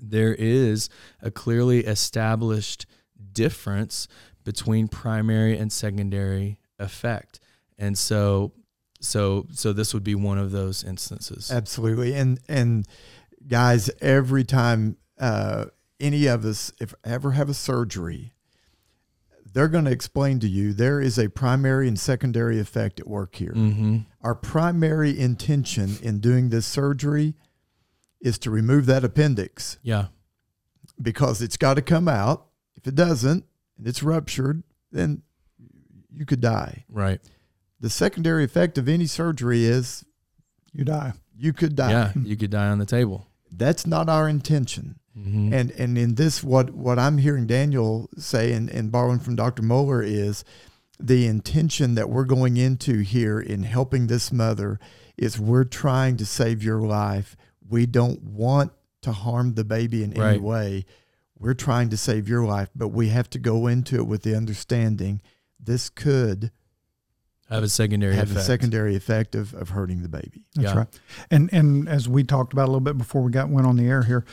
there 0.00 0.34
is 0.34 0.88
a 1.20 1.30
clearly 1.30 1.80
established 1.80 2.86
difference 3.32 4.08
between 4.44 4.88
primary 4.88 5.58
and 5.58 5.72
secondary 5.72 6.58
effect. 6.78 7.40
And 7.76 7.98
so 7.98 8.52
so 9.00 9.46
so 9.52 9.72
this 9.72 9.92
would 9.92 10.04
be 10.04 10.14
one 10.14 10.38
of 10.38 10.52
those 10.52 10.84
instances. 10.84 11.50
Absolutely. 11.50 12.14
And 12.14 12.38
and 12.48 12.86
guys, 13.46 13.90
every 14.00 14.44
time 14.44 14.96
uh, 15.18 15.66
any 15.98 16.26
of 16.26 16.44
us 16.44 16.72
if 16.80 16.94
ever 17.04 17.32
have 17.32 17.48
a 17.48 17.54
surgery, 17.54 18.32
they're 19.52 19.68
going 19.68 19.84
to 19.86 19.90
explain 19.90 20.38
to 20.40 20.48
you 20.48 20.72
there 20.72 21.00
is 21.00 21.18
a 21.18 21.28
primary 21.28 21.88
and 21.88 21.98
secondary 21.98 22.58
effect 22.60 23.00
at 23.00 23.06
work 23.08 23.34
here. 23.36 23.52
Mm-hmm. 23.54 23.98
Our 24.22 24.34
primary 24.34 25.18
intention 25.18 25.96
in 26.02 26.20
doing 26.20 26.50
this 26.50 26.66
surgery 26.66 27.34
is 28.20 28.38
to 28.40 28.50
remove 28.50 28.86
that 28.86 29.04
appendix 29.04 29.78
Yeah. 29.82 30.06
because 31.00 31.40
it's 31.42 31.56
got 31.56 31.74
to 31.74 31.82
come 31.82 32.08
out. 32.08 32.46
If 32.74 32.86
it 32.86 32.94
doesn't 32.94 33.44
and 33.76 33.86
it's 33.86 34.02
ruptured, 34.02 34.62
then 34.92 35.22
you 36.12 36.24
could 36.26 36.40
die. 36.40 36.84
Right. 36.88 37.20
The 37.80 37.90
secondary 37.90 38.44
effect 38.44 38.76
of 38.78 38.88
any 38.88 39.06
surgery 39.06 39.64
is 39.64 40.04
You 40.72 40.84
die. 40.84 41.12
you 41.36 41.52
could 41.52 41.76
die. 41.76 41.90
Yeah. 41.90 42.12
You 42.24 42.36
could 42.36 42.50
die 42.50 42.68
on 42.68 42.78
the 42.78 42.86
table. 42.86 43.26
That's 43.50 43.86
not 43.86 44.08
our 44.08 44.28
intention. 44.28 44.97
Mm-hmm. 45.18 45.52
And 45.52 45.70
and 45.72 45.98
in 45.98 46.14
this, 46.14 46.44
what 46.44 46.70
what 46.70 46.98
I'm 46.98 47.18
hearing 47.18 47.46
Daniel 47.46 48.08
say, 48.16 48.52
and, 48.52 48.68
and 48.70 48.92
borrowing 48.92 49.18
from 49.18 49.36
Dr. 49.36 49.62
Mohler, 49.62 50.04
is 50.06 50.44
the 51.00 51.26
intention 51.26 51.94
that 51.94 52.08
we're 52.10 52.24
going 52.24 52.56
into 52.56 53.00
here 53.00 53.40
in 53.40 53.62
helping 53.62 54.06
this 54.06 54.32
mother 54.32 54.78
is 55.16 55.38
we're 55.38 55.64
trying 55.64 56.16
to 56.16 56.26
save 56.26 56.62
your 56.62 56.80
life. 56.80 57.36
We 57.68 57.86
don't 57.86 58.22
want 58.22 58.72
to 59.02 59.12
harm 59.12 59.54
the 59.54 59.64
baby 59.64 60.02
in 60.02 60.12
any 60.16 60.38
way. 60.38 60.84
We're 61.38 61.54
trying 61.54 61.88
to 61.90 61.96
save 61.96 62.28
your 62.28 62.44
life, 62.44 62.68
but 62.74 62.88
we 62.88 63.08
have 63.08 63.30
to 63.30 63.38
go 63.38 63.66
into 63.68 63.96
it 63.96 64.06
with 64.06 64.22
the 64.22 64.36
understanding 64.36 65.20
this 65.60 65.88
could 65.88 66.50
have 67.48 67.62
a 67.62 67.68
secondary 67.68 68.14
have 68.14 68.30
effect. 68.30 68.40
a 68.40 68.44
secondary 68.44 68.96
effect 68.96 69.34
of, 69.34 69.54
of 69.54 69.70
hurting 69.70 70.02
the 70.02 70.08
baby. 70.08 70.44
That's 70.54 70.72
Yeah. 70.72 70.78
right. 70.78 71.00
And 71.30 71.48
and 71.52 71.88
as 71.88 72.08
we 72.08 72.24
talked 72.24 72.52
about 72.52 72.64
a 72.64 72.70
little 72.70 72.80
bit 72.80 72.98
before 72.98 73.22
we 73.22 73.30
got 73.30 73.48
went 73.50 73.66
on 73.66 73.76
the 73.76 73.86
air 73.86 74.02
here, 74.02 74.24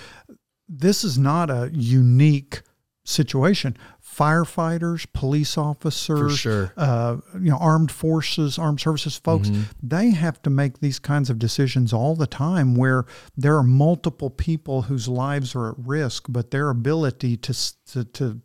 this 0.68 1.04
is 1.04 1.18
not 1.18 1.50
a 1.50 1.70
unique 1.74 2.62
situation. 3.04 3.78
Firefighters, 4.04 5.06
police 5.14 5.58
officers, 5.58 6.38
sure. 6.40 6.74
uh, 6.78 7.18
you 7.36 7.52
know, 7.52 7.58
armed 7.58 7.92
forces, 7.92 8.58
armed 8.58 8.80
services 8.80 9.16
folks, 9.18 9.50
Mhm. 9.50 9.66
they 9.84 10.10
have 10.12 10.42
to 10.44 10.50
make 10.50 10.80
these 10.80 11.00
kinds 11.00 11.30
of 11.30 11.38
decisions 11.38 11.92
all 11.94 12.16
the 12.16 12.26
time 12.28 12.76
where 12.76 13.06
there 13.38 13.58
are 13.58 13.64
multiple 13.64 14.30
people 14.30 14.84
whose 14.84 15.08
lives 15.08 15.54
are 15.54 15.70
at 15.70 15.76
risk, 15.78 16.26
but 16.30 16.52
their 16.52 16.70
ability 16.70 17.38
to 17.38 17.54
to, 17.92 18.04
to 18.06 18.42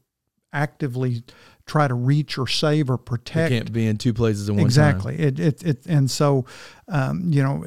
actively 0.52 1.22
try 1.66 1.86
to 1.86 1.94
reach 1.94 2.36
or 2.36 2.46
save 2.48 2.90
or 2.90 2.94
You 2.94 2.98
protect 2.98 3.50
can't 3.50 3.72
be 3.72 3.86
in 3.86 3.96
two 3.96 4.12
places 4.12 4.48
at 4.48 4.54
one 4.54 4.58
time. 4.62 4.66
exactly 4.66 5.18
it, 5.18 5.38
it 5.38 5.62
it 5.62 5.86
and 5.86 6.10
so 6.10 6.44
um, 6.88 7.30
you 7.32 7.42
know 7.42 7.64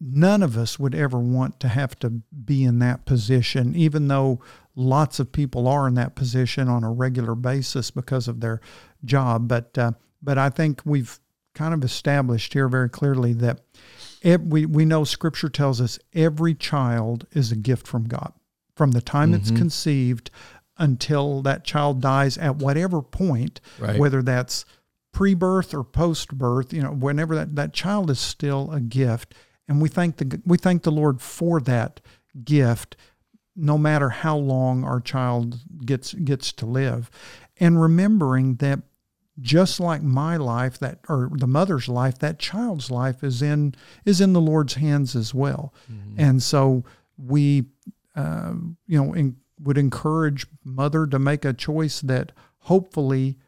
none 0.00 0.42
of 0.42 0.56
us 0.56 0.78
would 0.78 0.94
ever 0.94 1.18
want 1.18 1.60
to 1.60 1.68
have 1.68 1.94
to 1.98 2.08
be 2.44 2.64
in 2.64 2.78
that 2.78 3.04
position 3.04 3.74
even 3.76 4.08
though 4.08 4.40
lots 4.74 5.20
of 5.20 5.30
people 5.30 5.68
are 5.68 5.86
in 5.86 5.94
that 5.94 6.14
position 6.14 6.68
on 6.68 6.82
a 6.82 6.90
regular 6.90 7.34
basis 7.34 7.90
because 7.90 8.26
of 8.26 8.40
their 8.40 8.60
job 9.04 9.46
but 9.46 9.76
uh, 9.76 9.92
but 10.22 10.38
I 10.38 10.48
think 10.50 10.80
we've 10.84 11.18
kind 11.54 11.74
of 11.74 11.84
established 11.84 12.52
here 12.52 12.68
very 12.68 12.88
clearly 12.88 13.32
that 13.34 13.60
ev- 14.22 14.42
we 14.42 14.64
we 14.64 14.84
know 14.86 15.04
scripture 15.04 15.48
tells 15.50 15.80
us 15.80 15.98
every 16.14 16.54
child 16.54 17.26
is 17.32 17.52
a 17.52 17.56
gift 17.56 17.86
from 17.86 18.04
God 18.04 18.32
from 18.76 18.92
the 18.92 19.02
time 19.02 19.34
it's 19.34 19.50
Mhm. 19.50 19.56
conceived 19.58 20.30
until 20.78 21.42
that 21.42 21.62
child 21.64 22.00
dies 22.00 22.38
at 22.38 22.56
whatever 22.56 23.02
point 23.02 23.60
Right. 23.78 23.98
whether 23.98 24.22
that's 24.22 24.64
pre-birth 25.12 25.74
or 25.74 25.82
post-birth, 25.84 26.72
you 26.72 26.80
know, 26.80 26.92
whenever 26.92 27.34
that, 27.34 27.56
that 27.56 27.72
child 27.74 28.10
is 28.10 28.20
still 28.20 28.70
a 28.70 28.78
gift, 28.80 29.34
and 29.70 29.80
we 29.80 29.88
thank 29.88 30.16
the 30.16 30.42
we 30.44 30.58
thank 30.58 30.82
the 30.82 30.90
Lord 30.90 31.22
for 31.22 31.60
that 31.60 32.00
gift, 32.44 32.96
no 33.54 33.78
matter 33.78 34.08
how 34.10 34.36
long 34.36 34.82
our 34.84 35.00
child 35.00 35.60
gets 35.86 36.12
gets 36.12 36.52
to 36.54 36.66
live, 36.66 37.08
and 37.58 37.80
remembering 37.80 38.56
that 38.56 38.80
just 39.40 39.78
like 39.80 40.02
my 40.02 40.36
life, 40.36 40.78
that 40.80 40.98
or 41.08 41.30
the 41.32 41.46
mother's 41.46 41.88
life, 41.88 42.18
that 42.18 42.38
child's 42.40 42.90
life 42.90 43.22
is 43.22 43.40
in 43.42 43.74
is 44.04 44.20
in 44.20 44.32
the 44.32 44.40
Lord's 44.40 44.74
hands 44.74 45.14
as 45.14 45.32
well, 45.32 45.72
Mhm. 45.90 46.14
and 46.18 46.42
so 46.42 46.84
we, 47.16 47.66
uh, 48.16 48.54
you 48.88 48.98
know, 49.02 49.12
in, 49.14 49.36
would 49.62 49.78
encourage 49.78 50.46
mother 50.64 51.06
to 51.06 51.18
make 51.18 51.44
a 51.44 51.52
choice 51.52 52.00
that 52.00 52.32
hopefully 52.64 53.38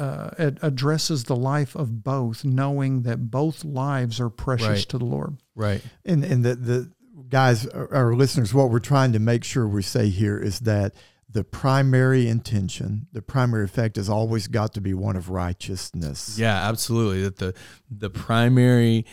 uh, 0.00 0.30
it 0.38 0.58
addresses 0.62 1.24
the 1.24 1.36
life 1.36 1.74
of 1.74 2.02
both, 2.02 2.44
knowing 2.44 3.02
that 3.02 3.30
both 3.30 3.64
lives 3.64 4.20
are 4.20 4.30
precious 4.30 4.68
Right. 4.68 4.88
to 4.88 4.98
the 4.98 5.04
Lord. 5.04 5.36
Right. 5.54 5.82
And 6.04 6.24
and 6.24 6.44
the 6.44 6.54
the 6.54 6.90
guys, 7.28 7.66
our 7.66 7.92
our 7.94 8.14
listeners, 8.14 8.54
what 8.54 8.70
we're 8.70 8.78
trying 8.80 9.12
to 9.12 9.18
make 9.18 9.44
sure 9.44 9.68
we 9.68 9.82
say 9.82 10.08
here 10.08 10.38
is 10.38 10.60
that 10.60 10.94
the 11.32 11.44
primary 11.44 12.26
intention, 12.28 13.06
the 13.12 13.22
primary 13.22 13.64
effect, 13.64 13.96
has 13.96 14.08
always 14.08 14.48
got 14.48 14.74
to 14.74 14.80
be 14.80 14.94
one 14.94 15.16
of 15.16 15.28
righteousness. 15.30 16.36
Yeah, 16.38 16.68
absolutely. 16.68 17.22
That 17.22 17.36
the 17.36 17.54
the 17.88 18.10
primary, 18.10 19.04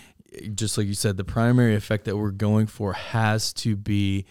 just 0.56 0.78
like 0.78 0.88
you 0.88 0.96
said, 0.96 1.18
the 1.18 1.24
primary 1.24 1.76
effect 1.76 2.06
that 2.06 2.18
we're 2.18 2.32
going 2.32 2.68
for 2.68 2.94
has 2.94 3.54
to 3.54 3.76
be 3.76 4.26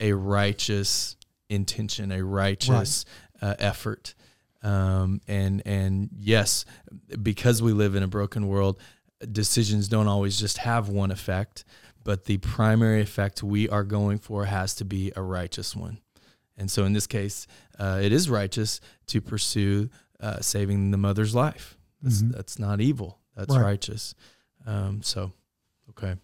a 0.00 0.12
righteous 0.12 1.16
intention, 1.48 2.10
a 2.12 2.22
righteous 2.24 3.04
uh, 3.42 3.54
effort. 3.58 4.14
Um, 4.62 5.20
and 5.26 5.62
and 5.66 6.10
yes, 6.18 6.64
because 7.22 7.62
we 7.62 7.72
live 7.72 7.94
in 7.94 8.02
a 8.02 8.08
broken 8.08 8.46
world, 8.48 8.78
decisions 9.32 9.88
don't 9.88 10.08
always 10.08 10.38
just 10.38 10.58
have 10.58 10.88
one 10.88 11.10
effect, 11.10 11.64
but 12.04 12.24
the 12.24 12.38
primary 12.38 13.00
effect 13.00 13.42
we 13.42 13.68
are 13.68 13.84
going 13.84 14.18
for 14.18 14.44
has 14.46 14.74
to 14.76 14.84
be 14.84 15.12
a 15.16 15.22
righteous 15.22 15.74
one. 15.74 15.98
And 16.56 16.70
so 16.70 16.84
in 16.84 16.92
this 16.92 17.06
case, 17.06 17.46
uh, 17.78 18.00
it 18.02 18.12
is 18.12 18.28
righteous 18.28 18.80
to 19.06 19.20
pursue 19.20 19.88
uh, 20.20 20.40
saving 20.40 20.90
the 20.90 20.98
mother's 20.98 21.34
life. 21.34 21.78
That's, 22.02 22.20
Mhm. 22.22 22.32
that's 22.32 22.58
not 22.58 22.80
evil. 22.82 23.18
That's 23.34 23.54
Right. 23.54 23.62
righteous. 23.62 24.14
Um, 24.66 25.02
so, 25.02 25.32
okay. 25.90 26.16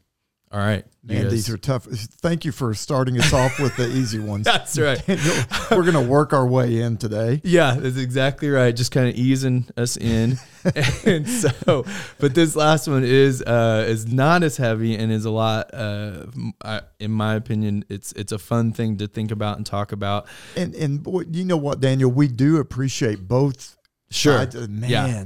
All 0.52 0.60
right. 0.60 0.84
You 1.02 1.14
Man, 1.14 1.22
guys- 1.24 1.32
these 1.32 1.50
are 1.50 1.56
tough. 1.58 1.84
Thank 1.84 2.44
you 2.44 2.52
for 2.52 2.72
starting 2.72 3.18
us 3.20 3.32
off 3.32 3.58
with 3.58 3.76
the 3.76 3.88
easy 3.96 4.18
ones. 4.20 4.44
That's 4.44 4.78
right. 4.78 5.02
We're 5.08 5.82
going 5.82 5.92
to 5.94 6.00
work 6.08 6.32
our 6.32 6.46
way 6.46 6.80
in 6.80 6.96
today. 6.98 7.40
Yeah, 7.44 7.74
that's 7.74 7.96
exactly 7.96 8.48
right. 8.48 8.74
Just 8.74 8.92
kind 8.92 9.08
of 9.08 9.16
easing 9.16 9.66
us 9.76 9.96
in, 9.96 10.38
and 11.04 11.28
so, 11.28 11.84
but 12.18 12.34
this 12.34 12.54
last 12.56 12.86
one 12.88 13.02
is 13.04 13.42
uh, 13.42 13.84
is 13.88 14.06
not 14.10 14.42
as 14.44 14.56
heavy 14.56 14.96
and 14.96 15.10
is 15.12 15.24
a 15.24 15.30
lot. 15.30 15.70
Uh, 15.74 16.26
I, 16.64 16.80
in 17.00 17.10
my 17.10 17.34
opinion, 17.34 17.84
it's 17.88 18.12
it's 18.12 18.32
a 18.32 18.38
fun 18.38 18.72
thing 18.72 18.96
to 18.98 19.08
think 19.08 19.32
about 19.32 19.56
and 19.56 19.66
talk 19.66 19.90
about. 19.92 20.26
And 20.56 20.74
and 20.76 21.02
boy, 21.02 21.24
you 21.30 21.44
know 21.44 21.56
what, 21.56 21.80
Daniel, 21.80 22.10
we 22.10 22.28
do 22.28 22.58
appreciate 22.58 23.26
both 23.28 23.76
Sure. 24.10 24.38
sides. 24.38 24.54
Man, 24.68 24.88
Yeah. 24.90 25.24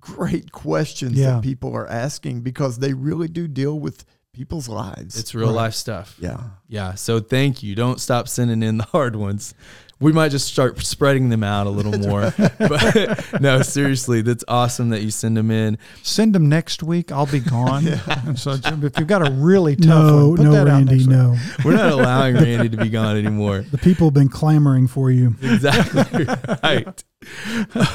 great 0.00 0.52
questions 0.52 1.14
Yeah. 1.18 1.32
that 1.34 1.42
people 1.42 1.74
are 1.74 1.86
asking 1.86 2.40
because 2.40 2.78
they 2.78 2.94
really 2.94 3.28
do 3.28 3.46
deal 3.46 3.78
with 3.78 4.04
people's 4.34 4.68
lives. 4.68 5.18
It's 5.18 5.34
real 5.34 5.48
Right. 5.48 5.54
life 5.56 5.74
stuff. 5.74 6.16
yeah. 6.18 6.40
Yeah. 6.68 6.94
So 6.94 7.20
thank 7.20 7.62
you. 7.62 7.74
Don't 7.74 8.00
stop 8.00 8.28
sending 8.28 8.62
in 8.62 8.78
the 8.78 8.84
hard 8.84 9.16
ones. 9.16 9.54
We 10.00 10.12
might 10.12 10.30
just 10.30 10.48
start 10.48 10.78
spreading 10.84 11.28
them 11.30 11.44
out 11.44 11.66
a 11.68 11.70
little 11.70 11.96
more. 11.96 12.34
but 12.58 13.40
no, 13.40 13.62
seriously, 13.62 14.22
that's 14.22 14.44
awesome 14.48 14.90
that 14.90 15.02
you 15.02 15.10
send 15.10 15.36
them 15.36 15.50
in. 15.52 15.78
Send 16.02 16.34
them 16.34 16.48
next 16.48 16.82
week. 16.82 17.12
I'll 17.12 17.26
be 17.26 17.38
gone. 17.40 17.86
And 18.26 18.38
so 18.38 18.52
if 18.52 18.98
you've 18.98 19.06
got 19.06 19.26
a 19.26 19.30
really 19.30 19.76
tough 19.76 19.86
No, 19.86 20.28
one, 20.30 20.36
put 20.36 20.42
no, 20.44 20.52
that 20.52 20.60
out 20.62 20.66
Randy, 20.66 20.92
next 20.96 21.06
week. 21.06 21.16
no. 21.16 21.36
We're 21.64 21.76
not 21.76 21.92
allowing 21.92 22.34
Randy 22.34 22.68
to 22.70 22.76
be 22.76 22.88
gone 22.90 23.16
anymore. 23.16 23.60
The 23.70 23.78
people 23.78 24.08
have 24.08 24.14
been 24.14 24.28
clamoring 24.28 24.88
for 24.88 25.10
you. 25.12 25.36
Exactly 25.40 26.24
right. 26.62 27.04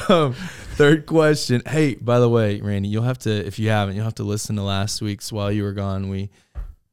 Um, 0.08 0.34
third 0.80 1.06
question. 1.06 1.62
Hey, 1.66 1.94
by 1.94 2.18
the 2.20 2.28
way, 2.28 2.60
Randy, 2.60 2.88
you'll 2.88 3.02
have 3.04 3.18
to 3.20 3.30
if 3.46 3.58
you 3.58 3.68
haven't, 3.68 3.94
you'll 3.96 4.04
have 4.04 4.14
to 4.16 4.22
listen 4.24 4.56
to 4.56 4.62
last 4.62 5.02
week's 5.02 5.30
while 5.30 5.52
you 5.52 5.62
were 5.62 5.72
gone. 5.72 6.08
We 6.08 6.30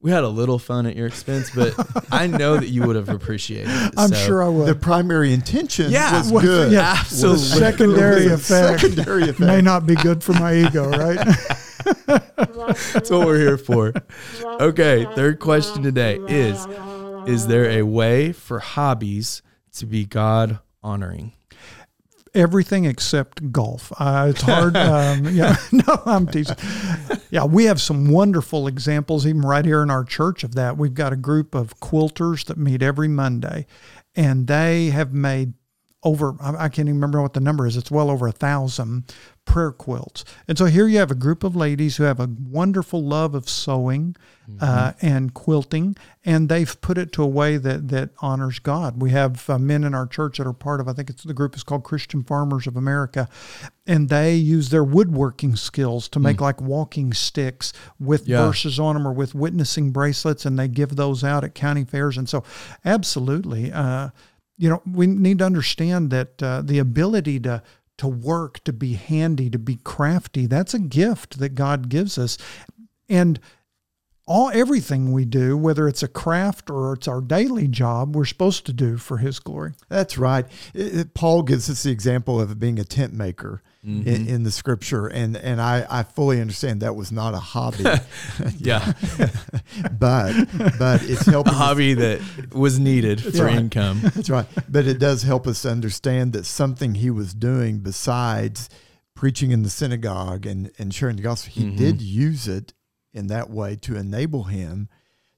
we 0.00 0.10
had 0.12 0.22
a 0.24 0.28
little 0.28 0.58
fun 0.58 0.86
at 0.86 0.94
your 0.94 1.06
expense, 1.08 1.50
but 1.50 1.74
I 2.12 2.26
know 2.26 2.56
that 2.56 2.68
you 2.68 2.86
would 2.86 2.94
have 2.96 3.08
appreciated 3.08 3.68
it. 3.70 3.94
I'm 3.96 4.10
so- 4.10 4.14
sure 4.14 4.42
I 4.44 4.48
would. 4.48 4.68
The 4.68 4.74
primary 4.74 5.32
intention 5.32 5.90
Yeah. 5.90 6.18
was 6.18 6.30
Well, 6.30 6.42
good. 6.42 6.70
yeah. 6.72 6.96
Absolutely. 7.00 7.32
Was- 7.40 7.52
Secondary 7.58 8.26
effect 8.32 8.80
Secondary 8.80 9.22
effect. 9.24 9.40
May 9.40 9.60
not 9.60 9.86
be 9.86 9.94
good 9.96 10.22
for 10.22 10.34
my 10.34 10.54
ego, 10.54 10.90
right? 10.90 11.16
That's 12.06 13.10
what 13.10 13.26
we're 13.26 13.38
here 13.38 13.58
for. 13.58 13.92
Okay, 14.44 15.04
third 15.14 15.40
question 15.40 15.82
today 15.82 16.16
is 16.28 16.66
Is 17.26 17.46
there 17.46 17.70
a 17.70 17.82
way 17.82 18.32
for 18.32 18.58
hobbies 18.60 19.42
to 19.78 19.86
be 19.86 20.04
God 20.04 20.58
honoring? 20.82 21.32
Everything 22.34 22.84
except 22.84 23.52
golf. 23.52 23.92
Uh, 23.98 24.28
it's 24.30 24.42
hard. 24.42 24.76
Um, 24.88 25.26
yeah, 25.26 25.56
no, 25.72 26.02
I'm 26.06 26.26
teasing. 26.26 26.56
Yeah, 27.30 27.44
we 27.44 27.64
have 27.64 27.80
some 27.80 28.10
wonderful 28.10 28.66
examples, 28.66 29.26
even 29.26 29.42
right 29.42 29.64
here 29.64 29.82
in 29.82 29.90
our 29.90 30.02
church, 30.04 30.44
of 30.44 30.54
that. 30.54 30.78
We've 30.78 30.94
got 30.94 31.12
a 31.12 31.16
group 31.16 31.54
of 31.54 31.78
quilters 31.78 32.44
that 32.46 32.56
meet 32.56 32.82
every 32.82 33.08
Monday, 33.08 33.66
and 34.14 34.46
they 34.46 34.86
have 34.90 35.12
made 35.12 35.52
over 36.04 36.36
I 36.40 36.68
can't 36.68 36.88
even 36.88 36.94
remember 36.94 37.20
what 37.20 37.34
the 37.34 37.40
number 37.40 37.66
is. 37.66 37.76
It's 37.76 37.90
well 37.90 38.08
over 38.08 38.28
a 38.28 38.32
thousand 38.32 39.12
prayer 39.44 39.72
quilts. 39.72 40.24
And 40.46 40.56
so 40.56 40.66
here 40.66 40.86
you 40.86 40.98
have 40.98 41.10
a 41.10 41.16
group 41.16 41.42
of 41.42 41.56
ladies 41.56 41.96
who 41.96 42.04
have 42.04 42.20
a 42.20 42.28
wonderful 42.48 43.02
love 43.02 43.34
of 43.34 43.48
sewing 43.48 44.14
mm-hmm. 44.48 44.58
uh, 44.60 44.92
and 45.02 45.34
quilting, 45.34 45.96
and 46.24 46.48
they've 46.48 46.80
put 46.82 46.98
it 46.98 47.10
to 47.12 47.22
a 47.24 47.26
way 47.26 47.56
that 47.56 47.88
that 47.88 48.10
honors 48.20 48.60
God. 48.60 49.02
We 49.02 49.10
have 49.10 49.50
uh, 49.50 49.58
men 49.58 49.82
in 49.82 49.92
our 49.92 50.06
church 50.06 50.38
that 50.38 50.46
are 50.46 50.52
part 50.52 50.80
of. 50.80 50.86
I 50.86 50.92
think 50.92 51.10
it's 51.10 51.24
the 51.24 51.34
group 51.34 51.56
is 51.56 51.64
called 51.64 51.82
Christian 51.82 52.22
Farmers 52.22 52.68
of 52.68 52.76
America, 52.76 53.28
and 53.84 54.08
they 54.08 54.36
use 54.36 54.68
their 54.68 54.84
woodworking 54.84 55.56
skills 55.56 56.08
to 56.10 56.20
make 56.20 56.36
mm. 56.36 56.42
like 56.42 56.60
walking 56.60 57.12
sticks 57.12 57.72
with 57.98 58.28
yeah. 58.28 58.46
verses 58.46 58.78
on 58.78 58.94
them 58.94 59.08
or 59.08 59.12
with 59.12 59.34
witnessing 59.34 59.90
bracelets, 59.90 60.46
and 60.46 60.56
they 60.56 60.68
give 60.68 60.94
those 60.94 61.24
out 61.24 61.42
at 61.42 61.56
county 61.56 61.84
fairs. 61.84 62.16
And 62.16 62.28
so, 62.28 62.44
absolutely. 62.84 63.72
Uh, 63.72 64.10
you 64.58 64.68
know, 64.68 64.82
we 64.90 65.06
need 65.06 65.38
to 65.38 65.46
understand 65.46 66.10
that 66.10 66.42
uh, 66.42 66.62
the 66.62 66.78
ability 66.78 67.40
to 67.40 67.62
to 67.98 68.06
work, 68.06 68.62
to 68.62 68.72
be 68.72 68.94
handy, 68.94 69.50
to 69.50 69.58
be 69.58 69.76
crafty, 69.82 70.46
that's 70.46 70.72
a 70.72 70.78
gift 70.78 71.40
that 71.40 71.56
God 71.56 71.88
gives 71.88 72.16
us. 72.16 72.38
And 73.08 73.40
all 74.28 74.50
everything 74.52 75.10
we 75.10 75.24
do, 75.24 75.56
whether 75.56 75.88
it's 75.88 76.02
a 76.02 76.08
craft 76.08 76.68
or 76.68 76.92
it's 76.92 77.08
our 77.08 77.22
daily 77.22 77.66
job, 77.66 78.14
we're 78.14 78.26
supposed 78.26 78.66
to 78.66 78.72
do 78.74 78.98
for 78.98 79.16
His 79.16 79.38
glory. 79.40 79.72
That's 79.88 80.18
right. 80.18 80.44
It, 80.74 80.96
it, 80.96 81.14
Paul 81.14 81.42
gives 81.42 81.70
us 81.70 81.82
the 81.82 81.90
example 81.90 82.38
of 82.38 82.58
being 82.60 82.78
a 82.78 82.84
tent 82.84 83.14
maker 83.14 83.62
mm-hmm. 83.84 84.06
in, 84.06 84.28
in, 84.28 84.42
the 84.42 84.50
scripture. 84.50 85.06
And, 85.06 85.34
and 85.36 85.62
I, 85.62 85.86
I 85.88 86.02
fully 86.02 86.42
understand 86.42 86.82
that 86.82 86.94
was 86.94 87.10
not 87.10 87.32
a 87.32 87.38
hobby. 87.38 87.84
yeah. 88.58 88.92
but, 89.98 90.34
but 90.78 91.02
it's 91.04 91.24
helping. 91.26 91.54
A 91.54 91.56
hobby 91.56 91.92
us. 91.92 91.98
that 91.98 92.54
was 92.54 92.78
needed 92.78 93.22
for 93.22 93.44
right. 93.44 93.56
income. 93.56 94.00
That's 94.02 94.28
right. 94.28 94.46
But 94.68 94.86
it 94.86 94.98
does 94.98 95.22
help 95.22 95.46
us 95.46 95.64
understand 95.64 96.34
that 96.34 96.44
something 96.44 96.96
he 96.96 97.10
was 97.10 97.32
doing 97.32 97.78
besides 97.78 98.68
preaching 99.16 99.52
in 99.52 99.62
the 99.62 99.70
synagogue 99.70 100.44
and, 100.46 100.70
and 100.78 100.94
sharing 100.94 101.16
the 101.16 101.22
gospel, 101.22 101.52
he 101.52 101.64
mm-hmm. 101.64 101.76
did 101.76 102.02
use 102.02 102.46
it 102.46 102.74
in 103.12 103.28
that 103.28 103.50
way 103.50 103.76
to 103.76 103.96
enable 103.96 104.44
him 104.44 104.88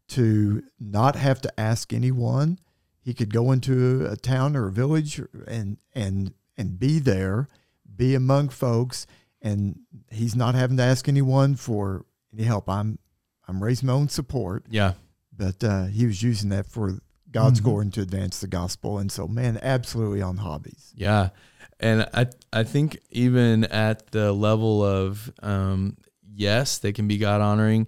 to 0.09 0.63
not 0.79 1.17
have 1.17 1.41
to 1.41 1.61
ask 1.61 1.93
anyone. 1.93 2.59
He 3.01 3.15
could 3.15 3.33
go 3.33 3.53
into 3.53 4.07
a 4.07 4.17
town 4.17 4.57
or 4.57 4.69
a 4.69 4.73
village 4.73 5.21
and 5.47 5.79
and 5.95 6.35
and 6.57 6.79
be 6.79 6.99
there 6.99 7.49
be 8.01 8.15
among 8.15 8.49
folks, 8.49 9.07
and 9.43 9.79
he's 10.11 10.35
not 10.35 10.55
having 10.55 10.79
to 10.79 10.83
ask 10.83 11.09
anyone 11.09 11.55
for 11.55 12.07
any 12.33 12.45
help. 12.45 12.69
I'm 12.69 12.99
I'm 13.47 13.63
raising 13.63 13.89
my 13.89 13.93
own 13.93 14.09
support. 14.09 14.65
Yeah, 14.71 14.95
but 15.37 15.63
uh, 15.63 15.87
he 15.87 16.07
was 16.07 16.23
using 16.23 16.49
that 16.49 16.67
for 16.67 16.99
God's 17.31 17.61
mm-hmm. 17.61 17.69
glory 17.69 17.91
to 17.91 18.01
advance 18.01 18.41
the 18.41 18.49
gospel, 18.49 18.99
and 18.99 19.13
so 19.13 19.29
man, 19.29 19.59
absolutely 19.63 20.23
on 20.23 20.39
hobbies. 20.39 20.93
Yeah, 20.97 21.29
and 21.79 22.09
I 22.15 22.27
I 22.53 22.65
think 22.65 22.99
even 23.11 23.65
at 23.65 24.11
the 24.13 24.33
level 24.33 24.83
of 24.83 25.31
um, 25.43 25.99
yes, 26.35 26.79
they 26.79 26.93
can 26.93 27.09
be 27.09 27.19
God 27.19 27.41
honoring, 27.41 27.87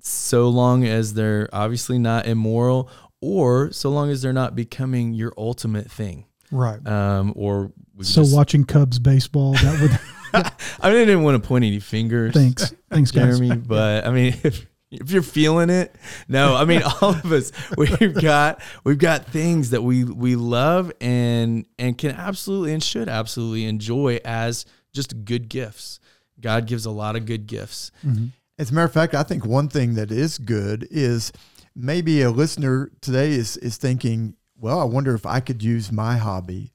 so 0.00 0.48
long 0.48 0.84
as 0.84 1.14
they're 1.14 1.48
obviously 1.52 1.98
not 1.98 2.26
immoral, 2.26 2.90
or 3.20 3.72
so 3.72 3.90
long 3.90 4.10
as 4.10 4.22
they're 4.22 4.32
not 4.32 4.56
becoming 4.56 5.12
your 5.14 5.32
ultimate 5.36 5.90
thing 5.90 6.26
right? 6.52 6.86
Um, 6.86 7.32
or 7.34 7.72
so 8.02 8.22
just, 8.22 8.36
watching 8.36 8.64
Cubs 8.64 8.98
baseball 8.98 9.54
that 9.54 9.80
would. 9.80 9.98
I 10.80 10.90
mean, 10.90 11.02
I 11.02 11.04
didn't 11.04 11.24
want 11.24 11.42
to 11.42 11.46
point 11.46 11.64
any 11.64 11.78
fingers. 11.78 12.32
Thanks, 12.32 12.72
thanks, 12.90 13.10
Jeremy. 13.10 13.50
Guys. 13.50 13.58
But 13.58 14.06
I 14.06 14.10
mean, 14.12 14.34
if 14.44 14.66
if 14.90 15.10
you're 15.10 15.22
feeling 15.22 15.68
it, 15.68 15.94
no. 16.28 16.54
I 16.54 16.64
mean, 16.64 16.82
all 16.82 17.10
of 17.10 17.30
us 17.32 17.52
we've 17.76 18.14
got 18.14 18.62
we've 18.84 18.98
got 18.98 19.26
things 19.26 19.70
that 19.70 19.82
we 19.82 20.04
we 20.04 20.36
love 20.36 20.92
and 21.00 21.66
and 21.78 21.98
can 21.98 22.12
absolutely 22.12 22.72
and 22.72 22.82
should 22.82 23.08
absolutely 23.08 23.64
enjoy 23.64 24.20
as 24.24 24.64
just 24.94 25.24
good 25.24 25.48
gifts. 25.48 26.00
God 26.42 26.66
gives 26.66 26.84
a 26.84 26.90
lot 26.90 27.16
of 27.16 27.24
good 27.24 27.46
gifts. 27.46 27.90
Mm-hmm. 28.04 28.26
As 28.58 28.70
a 28.70 28.74
matter 28.74 28.86
of 28.86 28.92
fact, 28.92 29.14
I 29.14 29.22
think 29.22 29.46
one 29.46 29.68
thing 29.68 29.94
that 29.94 30.12
is 30.12 30.38
good 30.38 30.86
is 30.90 31.32
maybe 31.74 32.22
a 32.22 32.30
listener 32.30 32.90
today 33.00 33.30
is 33.30 33.56
is 33.56 33.76
thinking, 33.76 34.34
well, 34.58 34.78
I 34.78 34.84
wonder 34.84 35.14
if 35.14 35.24
I 35.24 35.40
could 35.40 35.62
use 35.62 35.90
my 35.90 36.16
hobby 36.16 36.72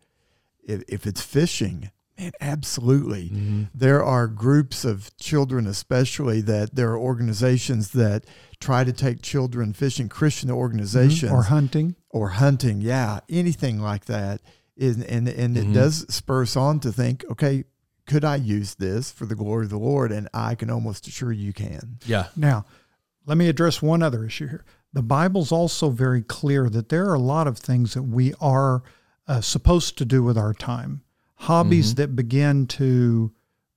if, 0.64 0.84
if 0.88 1.06
it's 1.06 1.22
fishing. 1.22 1.92
Man, 2.18 2.32
absolutely. 2.42 3.30
Mm-hmm. 3.30 3.64
There 3.76 4.04
are 4.04 4.28
groups 4.28 4.84
of 4.84 5.16
children, 5.18 5.68
especially 5.68 6.42
that 6.42 6.76
there 6.76 6.90
are 6.90 6.98
organizations 6.98 7.92
that 7.92 8.26
try 8.60 8.84
to 8.84 8.92
take 8.92 9.22
children 9.22 9.72
fishing, 9.74 10.10
Christian 10.10 10.50
organizations, 10.50 11.22
mm-hmm. 11.22 11.36
or 11.36 11.44
hunting, 11.44 11.96
or 12.10 12.30
hunting. 12.30 12.82
Yeah, 12.82 13.20
anything 13.30 13.80
like 13.80 14.06
that. 14.06 14.42
Is, 14.76 14.98
and 14.98 15.28
and 15.28 15.56
mm-hmm. 15.56 15.72
it 15.72 15.74
does 15.74 16.06
spur 16.14 16.44
us 16.44 16.56
on 16.56 16.80
to 16.82 16.92
think, 16.92 17.24
okay, 17.32 17.64
could 18.08 18.26
I 18.26 18.38
use 18.38 18.76
this 18.76 19.12
for 19.12 19.26
the 19.26 19.36
glory 19.36 19.66
of 19.66 19.70
the 19.70 19.78
Lord? 19.78 20.12
And 20.12 20.28
I 20.34 20.56
can 20.56 20.70
almost 20.70 21.08
assure 21.08 21.32
you 21.32 21.54
can. 21.54 22.00
Yeah. 22.06 22.28
Now, 22.36 22.66
let 23.26 23.38
me 23.38 23.50
address 23.50 23.82
one 23.82 24.02
other 24.02 24.26
issue 24.26 24.48
here 24.48 24.66
the 24.94 25.04
Bible's 25.04 25.52
also 25.52 25.90
very 25.90 26.22
clear 26.22 26.70
that 26.70 26.90
there 26.90 27.08
are 27.10 27.14
a 27.14 27.20
lot 27.20 27.48
of 27.48 27.58
things 27.58 27.94
that 27.94 28.04
we 28.04 28.34
are 28.40 28.84
uh, 29.28 29.42
supposed 29.42 29.98
to 29.98 30.06
do 30.06 30.24
with 30.24 30.38
our 30.38 30.54
time. 30.54 31.04
Hobbies 31.36 31.92
mm-hmm. 31.92 32.02
that 32.02 32.16
begin 32.16 32.66
to 32.68 33.32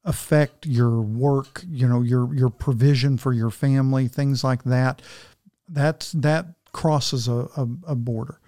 affect 0.05 0.65
your 0.65 1.03
work, 1.03 1.63
you 1.69 1.87
know, 1.87 2.01
your 2.01 2.35
your 2.35 2.49
provision 2.49 3.19
for 3.19 3.35
your 3.35 3.51
family, 3.51 4.09
things 4.09 4.43
like 4.43 4.65
that. 4.65 5.03
That's 5.69 6.13
that 6.13 6.47
crosses 6.73 7.29
a, 7.29 7.49
a, 7.55 7.69
a 7.89 7.95
border. 7.95 8.41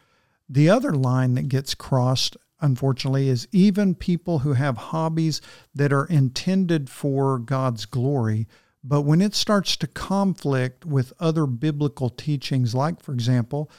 The 0.48 0.70
other 0.70 0.92
line 0.92 1.34
that 1.34 1.48
gets 1.48 1.74
crossed, 1.74 2.38
unfortunately, 2.62 3.29
is 3.29 3.46
even 3.53 3.94
people 3.94 4.38
who 4.40 4.55
have 4.55 4.77
hobbies 4.77 5.40
that 5.75 5.92
are 5.92 6.07
intended 6.07 6.88
for 6.88 7.38
God's 7.38 7.85
glory 7.85 8.46
but 8.85 9.03
when 9.03 9.20
it 9.20 9.35
starts 9.35 9.77
to 9.77 9.87
conflict 9.87 10.85
with 10.85 11.12
other 11.20 11.46
biblical 11.46 12.11
teachings, 12.11 12.75
like, 12.75 13.01
for 13.01 13.12
example, 13.12 13.70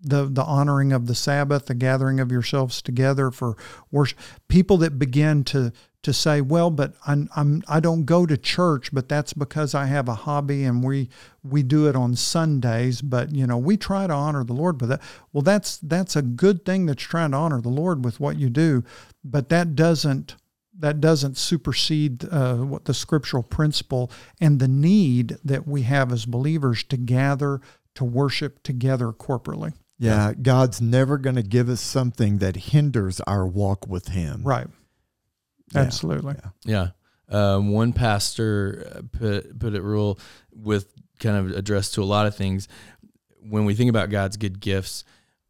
the, 0.00 0.26
the 0.26 0.44
honoring 0.44 0.92
of 0.92 1.06
the 1.06 1.14
Sabbath, 1.14 1.66
the 1.66 1.74
gathering 1.74 2.20
of 2.20 2.30
yourselves 2.30 2.80
together 2.80 3.30
for 3.30 3.56
worship, 3.90 4.18
people 4.48 4.76
that 4.78 4.98
begin 4.98 5.44
to, 5.44 5.72
to 6.02 6.12
say, 6.12 6.40
well, 6.40 6.70
but 6.70 6.94
I'm, 7.06 7.28
I'm, 7.34 7.62
I 7.68 7.80
don't 7.80 8.04
go 8.04 8.24
to 8.24 8.36
church, 8.36 8.92
but 8.92 9.08
that's 9.08 9.32
because 9.32 9.74
I 9.74 9.86
have 9.86 10.08
a 10.08 10.14
hobby 10.14 10.64
and 10.64 10.84
we, 10.84 11.08
we 11.42 11.62
do 11.62 11.88
it 11.88 11.96
on 11.96 12.14
Sundays, 12.14 13.02
but 13.02 13.34
you 13.34 13.46
know, 13.46 13.58
we 13.58 13.76
try 13.76 14.06
to 14.06 14.12
honor 14.12 14.44
the 14.44 14.52
Lord 14.52 14.80
with 14.80 14.90
that. 14.90 15.02
Well, 15.32 15.42
that's, 15.42 15.78
that's 15.78 16.14
a 16.14 16.22
good 16.22 16.64
thing 16.64 16.86
that 16.86 17.00
you're 17.00 17.08
trying 17.08 17.32
to 17.32 17.38
honor 17.38 17.60
the 17.60 17.68
Lord 17.68 18.04
with 18.04 18.20
what 18.20 18.38
you 18.38 18.50
do, 18.50 18.84
but 19.24 19.48
that 19.48 19.74
doesn't 19.74 20.36
that 20.80 21.00
doesn't 21.00 21.36
supersede 21.36 22.24
uh, 22.30 22.54
what 22.58 22.84
the 22.84 22.94
scriptural 22.94 23.42
principle 23.42 24.12
and 24.40 24.60
the 24.60 24.68
need 24.68 25.36
that 25.44 25.66
we 25.66 25.82
have 25.82 26.12
as 26.12 26.24
believers 26.24 26.84
to 26.84 26.96
gather 26.96 27.60
to 27.96 28.04
worship 28.04 28.62
together 28.62 29.08
corporately. 29.08 29.72
Yeah, 29.98 30.32
God's 30.40 30.80
never 30.80 31.18
going 31.18 31.36
to 31.36 31.42
give 31.42 31.68
us 31.68 31.80
something 31.80 32.38
that 32.38 32.56
hinders 32.56 33.20
our 33.22 33.46
walk 33.46 33.88
with 33.88 34.08
Him. 34.08 34.42
Right. 34.44 34.68
Yeah. 35.74 35.80
Absolutely. 35.80 36.36
Yeah. 36.64 36.88
yeah. 37.30 37.54
Um, 37.56 37.72
one 37.72 37.92
pastor 37.92 38.90
uh, 38.94 39.18
put 39.18 39.58
put 39.58 39.74
it 39.74 39.82
real 39.82 40.18
with 40.52 40.92
kind 41.18 41.36
of 41.36 41.56
addressed 41.56 41.94
to 41.94 42.02
a 42.02 42.04
lot 42.04 42.26
of 42.26 42.34
things. 42.34 42.68
When 43.48 43.64
we 43.64 43.74
think 43.74 43.90
about 43.90 44.10
God's 44.10 44.36
good 44.36 44.60
gifts, 44.60 45.04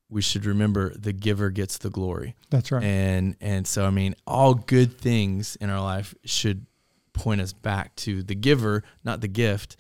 we 0.08 0.22
should 0.22 0.46
remember 0.46 0.92
the 0.94 1.12
giver 1.12 1.50
gets 1.50 1.78
the 1.78 1.90
glory. 1.90 2.34
That's 2.50 2.72
right. 2.72 2.82
And 2.82 3.36
and 3.40 3.66
so 3.66 3.84
I 3.84 3.90
mean 3.90 4.14
all 4.26 4.54
good 4.54 4.98
things 4.98 5.56
in 5.56 5.70
our 5.70 5.80
life 5.80 6.14
should 6.24 6.66
point 7.12 7.40
us 7.40 7.52
back 7.52 7.94
to 7.96 8.22
the 8.22 8.34
giver, 8.34 8.82
not 9.04 9.20
the 9.20 9.28
gift. 9.28 9.76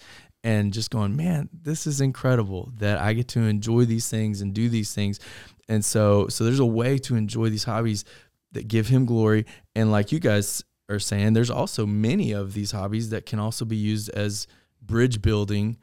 And 0.48 0.72
just 0.72 0.90
going, 0.90 1.14
man, 1.14 1.48
this 1.52 1.86
is 1.86 2.00
incredible 2.00 2.72
that 2.78 2.98
I 2.98 3.12
get 3.12 3.28
to 3.28 3.40
enjoy 3.40 3.84
these 3.84 4.08
things 4.08 4.40
and 4.40 4.54
do 4.54 4.68
these 4.68 4.94
things. 4.94 5.20
And 5.68 5.84
so 5.84 6.28
so 6.28 6.44
there's 6.44 6.58
a 6.58 6.66
way 6.66 6.98
to 6.98 7.16
enjoy 7.16 7.50
these 7.50 7.64
hobbies 7.64 8.04
that 8.52 8.66
give 8.66 8.88
him 8.88 9.04
glory. 9.04 9.44
And 9.74 9.92
like 9.92 10.10
you 10.10 10.18
guys 10.18 10.64
are 10.88 10.98
saying, 10.98 11.34
there's 11.34 11.50
also 11.50 11.84
many 11.86 12.32
of 12.32 12.54
these 12.54 12.72
hobbies 12.72 13.10
that 13.10 13.26
can 13.26 13.38
also 13.38 13.64
be 13.64 13.76
used 13.76 14.08
as 14.10 14.46
bridge 14.80 15.20
building 15.20 15.76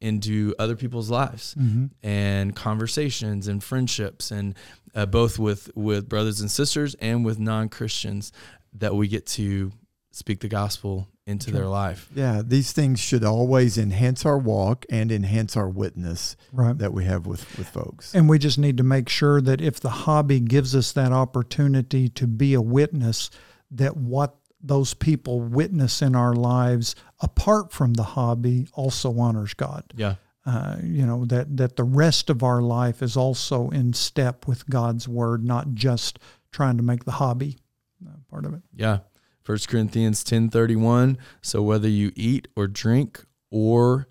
into 0.00 0.54
other 0.58 0.76
people's 0.76 1.10
lives 1.10 1.54
mm-hmm. 1.54 1.86
and 2.06 2.56
conversations 2.56 3.48
and 3.48 3.62
friendships 3.62 4.30
and 4.30 4.54
uh, 4.94 5.06
both 5.06 5.38
with 5.38 5.70
with 5.76 6.08
brothers 6.08 6.40
and 6.40 6.50
sisters 6.50 6.94
and 6.96 7.24
with 7.24 7.38
non-christians 7.38 8.32
that 8.72 8.94
we 8.94 9.06
get 9.06 9.26
to 9.26 9.70
speak 10.12 10.40
the 10.40 10.48
gospel 10.48 11.08
into 11.26 11.50
their 11.50 11.66
life. 11.66 12.08
Yeah, 12.14 12.42
these 12.44 12.72
things 12.72 12.98
should 13.00 13.24
always 13.24 13.78
enhance 13.78 14.26
our 14.26 14.38
walk 14.38 14.84
and 14.90 15.10
enhance 15.12 15.56
our 15.56 15.68
witness 15.68 16.36
Right. 16.52 16.76
that 16.78 16.92
we 16.92 17.04
have 17.04 17.26
with, 17.26 17.56
with 17.58 17.68
folks. 17.68 18.14
And 18.14 18.28
we 18.28 18.38
just 18.38 18.58
need 18.58 18.76
to 18.78 18.82
make 18.82 19.08
sure 19.08 19.40
that 19.40 19.60
if 19.60 19.78
the 19.80 19.90
hobby 19.90 20.40
gives 20.40 20.74
us 20.74 20.92
that 20.92 21.12
opportunity 21.12 22.08
to 22.10 22.26
be 22.26 22.54
a 22.54 22.60
witness, 22.60 23.30
that 23.70 23.96
what 23.96 24.36
those 24.60 24.94
people 24.94 25.40
witness 25.40 26.02
in 26.02 26.14
our 26.16 26.34
lives, 26.34 26.94
apart 27.20 27.72
from 27.72 27.94
the 27.94 28.02
hobby, 28.02 28.68
also 28.74 29.16
honors 29.18 29.54
God. 29.54 29.84
Yeah. 29.96 30.16
Uh, 30.44 30.76
you 30.82 31.06
know 31.06 31.24
that 31.26 31.56
that 31.56 31.76
the 31.76 31.84
rest 31.84 32.28
of 32.28 32.42
our 32.42 32.60
life 32.60 33.00
is 33.00 33.16
also 33.16 33.70
in 33.70 33.92
step 33.92 34.48
with 34.48 34.68
God's 34.68 35.06
word, 35.06 35.44
not 35.44 35.72
just 35.74 36.18
trying 36.50 36.76
to 36.78 36.82
make 36.82 37.04
the 37.04 37.12
hobby 37.12 37.58
uh, 38.04 38.10
part 38.28 38.44
of 38.44 38.52
it. 38.54 38.60
Yeah. 38.74 38.98
First 39.42 39.68
Corinthians 39.68 40.24
10:31 40.24 41.16
so 41.40 41.62
whether 41.62 41.88
you 41.88 42.12
eat 42.14 42.48
or 42.56 42.66
drink 42.66 43.24
or 43.50 44.08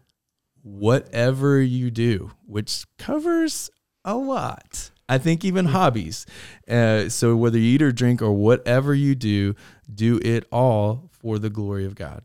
whatever 0.63 1.61
you 1.61 1.89
do 1.91 2.31
which 2.45 2.85
covers 2.97 3.69
a 4.05 4.15
lot 4.15 4.91
I 5.09 5.17
think 5.17 5.43
even 5.43 5.65
hobbies 5.65 6.25
uh, 6.69 7.09
so 7.09 7.35
whether 7.35 7.57
you 7.57 7.75
eat 7.75 7.81
or 7.81 7.91
drink 7.91 8.21
or 8.21 8.33
whatever 8.33 8.93
you 8.93 9.15
do 9.15 9.55
do 9.93 10.19
it 10.23 10.45
all 10.51 11.09
for 11.11 11.39
the 11.39 11.49
glory 11.49 11.85
of 11.85 11.95
God 11.95 12.23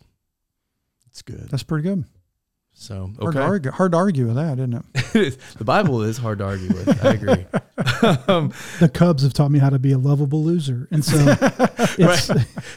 That's 1.06 1.22
good. 1.22 1.48
That's 1.48 1.62
pretty 1.62 1.88
good. 1.88 2.04
So 2.78 3.10
Hard, 3.20 3.34
to 3.34 3.42
argue, 3.42 3.70
hard 3.70 3.92
to 3.92 3.98
argue 3.98 4.26
with 4.26 4.34
that, 4.36 4.58
isn't 4.58 4.74
it? 4.74 5.38
the 5.58 5.64
Bible 5.64 6.02
is 6.02 6.18
hard 6.18 6.38
to 6.40 6.44
argue 6.44 6.68
with 6.68 7.04
I 7.04 7.12
agree 7.14 7.46
um, 8.28 8.52
The 8.80 8.90
Cubs 8.92 9.22
have 9.22 9.32
taught 9.32 9.50
me 9.50 9.58
how 9.58 9.70
to 9.70 9.78
be 9.78 9.92
a 9.92 9.98
lovable 9.98 10.44
loser, 10.44 10.86
and 10.90 11.02
so 11.04 11.16
it's 11.98 12.30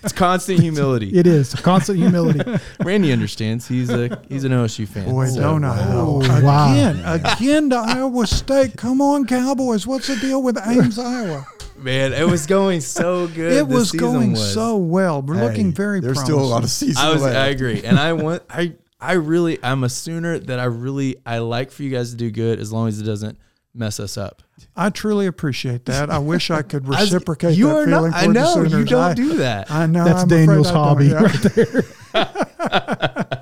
it's 0.04 0.14
constant 0.14 0.62
humility 0.62 1.10
it 1.18 1.28
is 1.28 1.54
constant 1.54 1.98
humility. 2.00 2.40
Randy 2.84 3.12
understands 3.12 3.68
he's 3.68 3.90
a 3.90 4.22
he's 4.30 4.46
an 4.46 4.54
OSU 4.54 4.88
fan 4.88 5.10
Boy, 5.10 5.28
so- 5.28 5.42
don't 5.42 5.64
I? 5.66 5.78
wow. 5.94 6.22
Oh, 6.24 6.44
Wow. 6.44 6.72
Again, 6.74 7.02
again 7.06 7.70
to 7.72 7.76
Iowa 7.78 8.26
State. 8.26 8.78
Come 8.78 9.02
on, 9.02 9.26
Cowboys. 9.26 9.86
What's 9.86 10.08
the 10.08 10.16
deal 10.16 10.42
with 10.42 10.58
Ames, 10.66 10.98
Iowa? 10.98 11.46
man 11.78 12.12
it 12.12 12.28
was 12.28 12.46
going 12.46 12.82
so 12.82 13.26
good 13.28 13.54
It 13.54 13.66
was 13.66 13.92
going 13.94 14.32
was. 14.32 14.54
so 14.54 14.76
well. 14.78 15.22
We're 15.22 15.36
looking 15.36 15.72
very 15.72 16.00
There's 16.02 16.18
promising. 16.18 16.36
still 16.36 16.46
a 16.46 16.50
lot 16.50 16.64
of 16.64 16.70
season 16.70 17.02
I 17.06 17.14
was 17.14 17.22
left. 17.22 17.38
I 17.38 17.48
agree. 17.48 17.84
And 17.84 17.98
I 18.00 18.12
want 18.14 18.44
I 18.50 18.74
I 19.00 19.14
really 19.14 19.60
I'm 19.64 19.84
a 19.84 19.90
sooner 19.90 20.40
that 20.40 20.60
I 20.60 20.66
really 20.66 21.18
I 21.26 21.40
like 21.40 21.72
for 21.72 21.84
you 21.84 21.90
guys 21.90 22.12
to 22.12 22.18
do 22.18 22.32
good 22.32 22.60
as 22.60 22.72
long 22.72 22.88
as 22.88 23.00
it 23.00 23.06
doesn't 23.06 23.38
mess 23.74 24.00
us 24.00 24.18
up. 24.18 24.44
I 24.76 24.90
truly 24.90 25.26
appreciate 25.26 25.86
that. 25.86 26.10
I 26.10 26.20
wish 26.20 26.52
I 26.52 26.62
could 26.62 26.86
I 26.94 27.02
reciprocate 27.02 27.58
you 27.58 27.68
that 27.68 27.76
are 27.76 27.86
feeling 27.86 28.12
not 28.12 28.14
I 28.14 28.24
toward 28.26 28.36
the 28.36 28.70
know 28.70 28.78
you 28.80 28.86
don't 28.86 29.12
I, 29.12 29.14
do 29.14 29.38
that. 29.38 29.72
I 29.72 29.86
know. 29.86 30.04
That's 30.04 30.24
I'm 30.24 30.28
Daniel's 30.28 30.70
hobby 30.70 31.08
yeah. 31.08 31.24
right 31.24 31.34
there. 31.56 31.84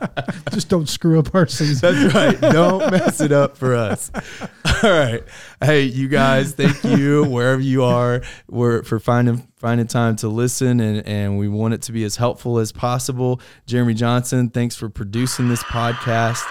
Just 0.58 0.70
don't 0.70 0.90
screw 0.90 1.20
up 1.20 1.36
our 1.36 1.46
season. 1.46 1.94
That's 1.94 2.16
right. 2.16 2.42
Don't 2.52 2.90
mess 2.90 3.22
it 3.22 3.32
up 3.32 3.56
for 3.56 3.76
us. 3.76 4.10
All 4.82 4.90
right. 4.90 5.24
Hey, 5.64 5.84
you 5.84 6.08
guys, 6.08 6.54
thank 6.54 6.84
you 6.84 7.26
wherever 7.26 7.62
you 7.62 7.84
are 7.84 8.24
we're, 8.50 8.82
for 8.82 8.98
finding 8.98 9.48
finding 9.58 9.86
time 9.86 10.16
to 10.16 10.28
listen 10.28 10.80
and, 10.80 11.06
and 11.06 11.38
we 11.38 11.48
want 11.48 11.76
it 11.76 11.84
to 11.84 11.92
be 11.92 12.04
as 12.06 12.16
helpful 12.16 12.58
as 12.58 12.72
possible. 12.72 13.40
Jeremy 13.68 13.94
Johnson, 13.94 14.50
thanks 14.50 14.76
for 14.76 14.90
producing 14.90 15.48
this 15.48 15.62
podcast. 15.62 16.44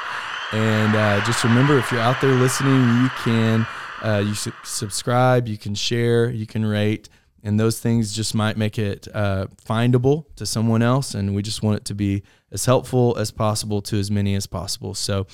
And 0.53 0.95
uh, 0.95 1.25
just 1.27 1.43
remember, 1.43 1.77
if 1.77 1.91
you're 1.91 2.01
out 2.01 2.21
there 2.21 2.31
listening, 2.31 3.03
you 3.03 3.09
can 3.25 3.67
uh, 4.05 4.23
you 4.25 4.35
should 4.35 4.55
subscribe, 4.63 5.49
you 5.49 5.59
can 5.59 5.75
share, 5.75 6.31
you 6.31 6.47
can 6.47 6.65
rate, 6.65 7.09
and 7.47 7.61
those 7.61 7.79
things 7.79 8.13
just 8.13 8.35
might 8.35 8.57
make 8.57 8.77
it 8.77 9.07
uh, 9.15 9.47
findable 9.65 10.27
to 10.35 10.45
someone 10.45 10.83
else. 10.83 11.15
And 11.15 11.33
we 11.33 11.43
just 11.43 11.63
want 11.63 11.77
it 11.77 11.85
to 11.85 11.95
be 11.95 12.25
as 12.51 12.65
helpful 12.65 13.17
as 13.17 13.31
possible 13.31 13.81
to 13.83 14.01
as 14.01 14.11
many 14.11 14.35
as 14.35 14.49
possible. 14.49 14.95
So 14.95 15.29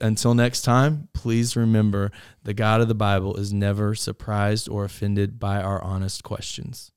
until 0.00 0.34
next 0.34 0.62
time, 0.62 1.08
please 1.12 1.54
remember 1.54 2.10
the 2.44 2.54
God 2.54 2.80
of 2.80 2.88
the 2.88 2.94
Bible 2.94 3.36
is 3.36 3.52
never 3.52 3.94
surprised 3.94 4.70
or 4.70 4.84
offended 4.84 5.38
by 5.38 5.60
our 5.60 5.82
honest 5.82 6.24
questions. 6.24 6.92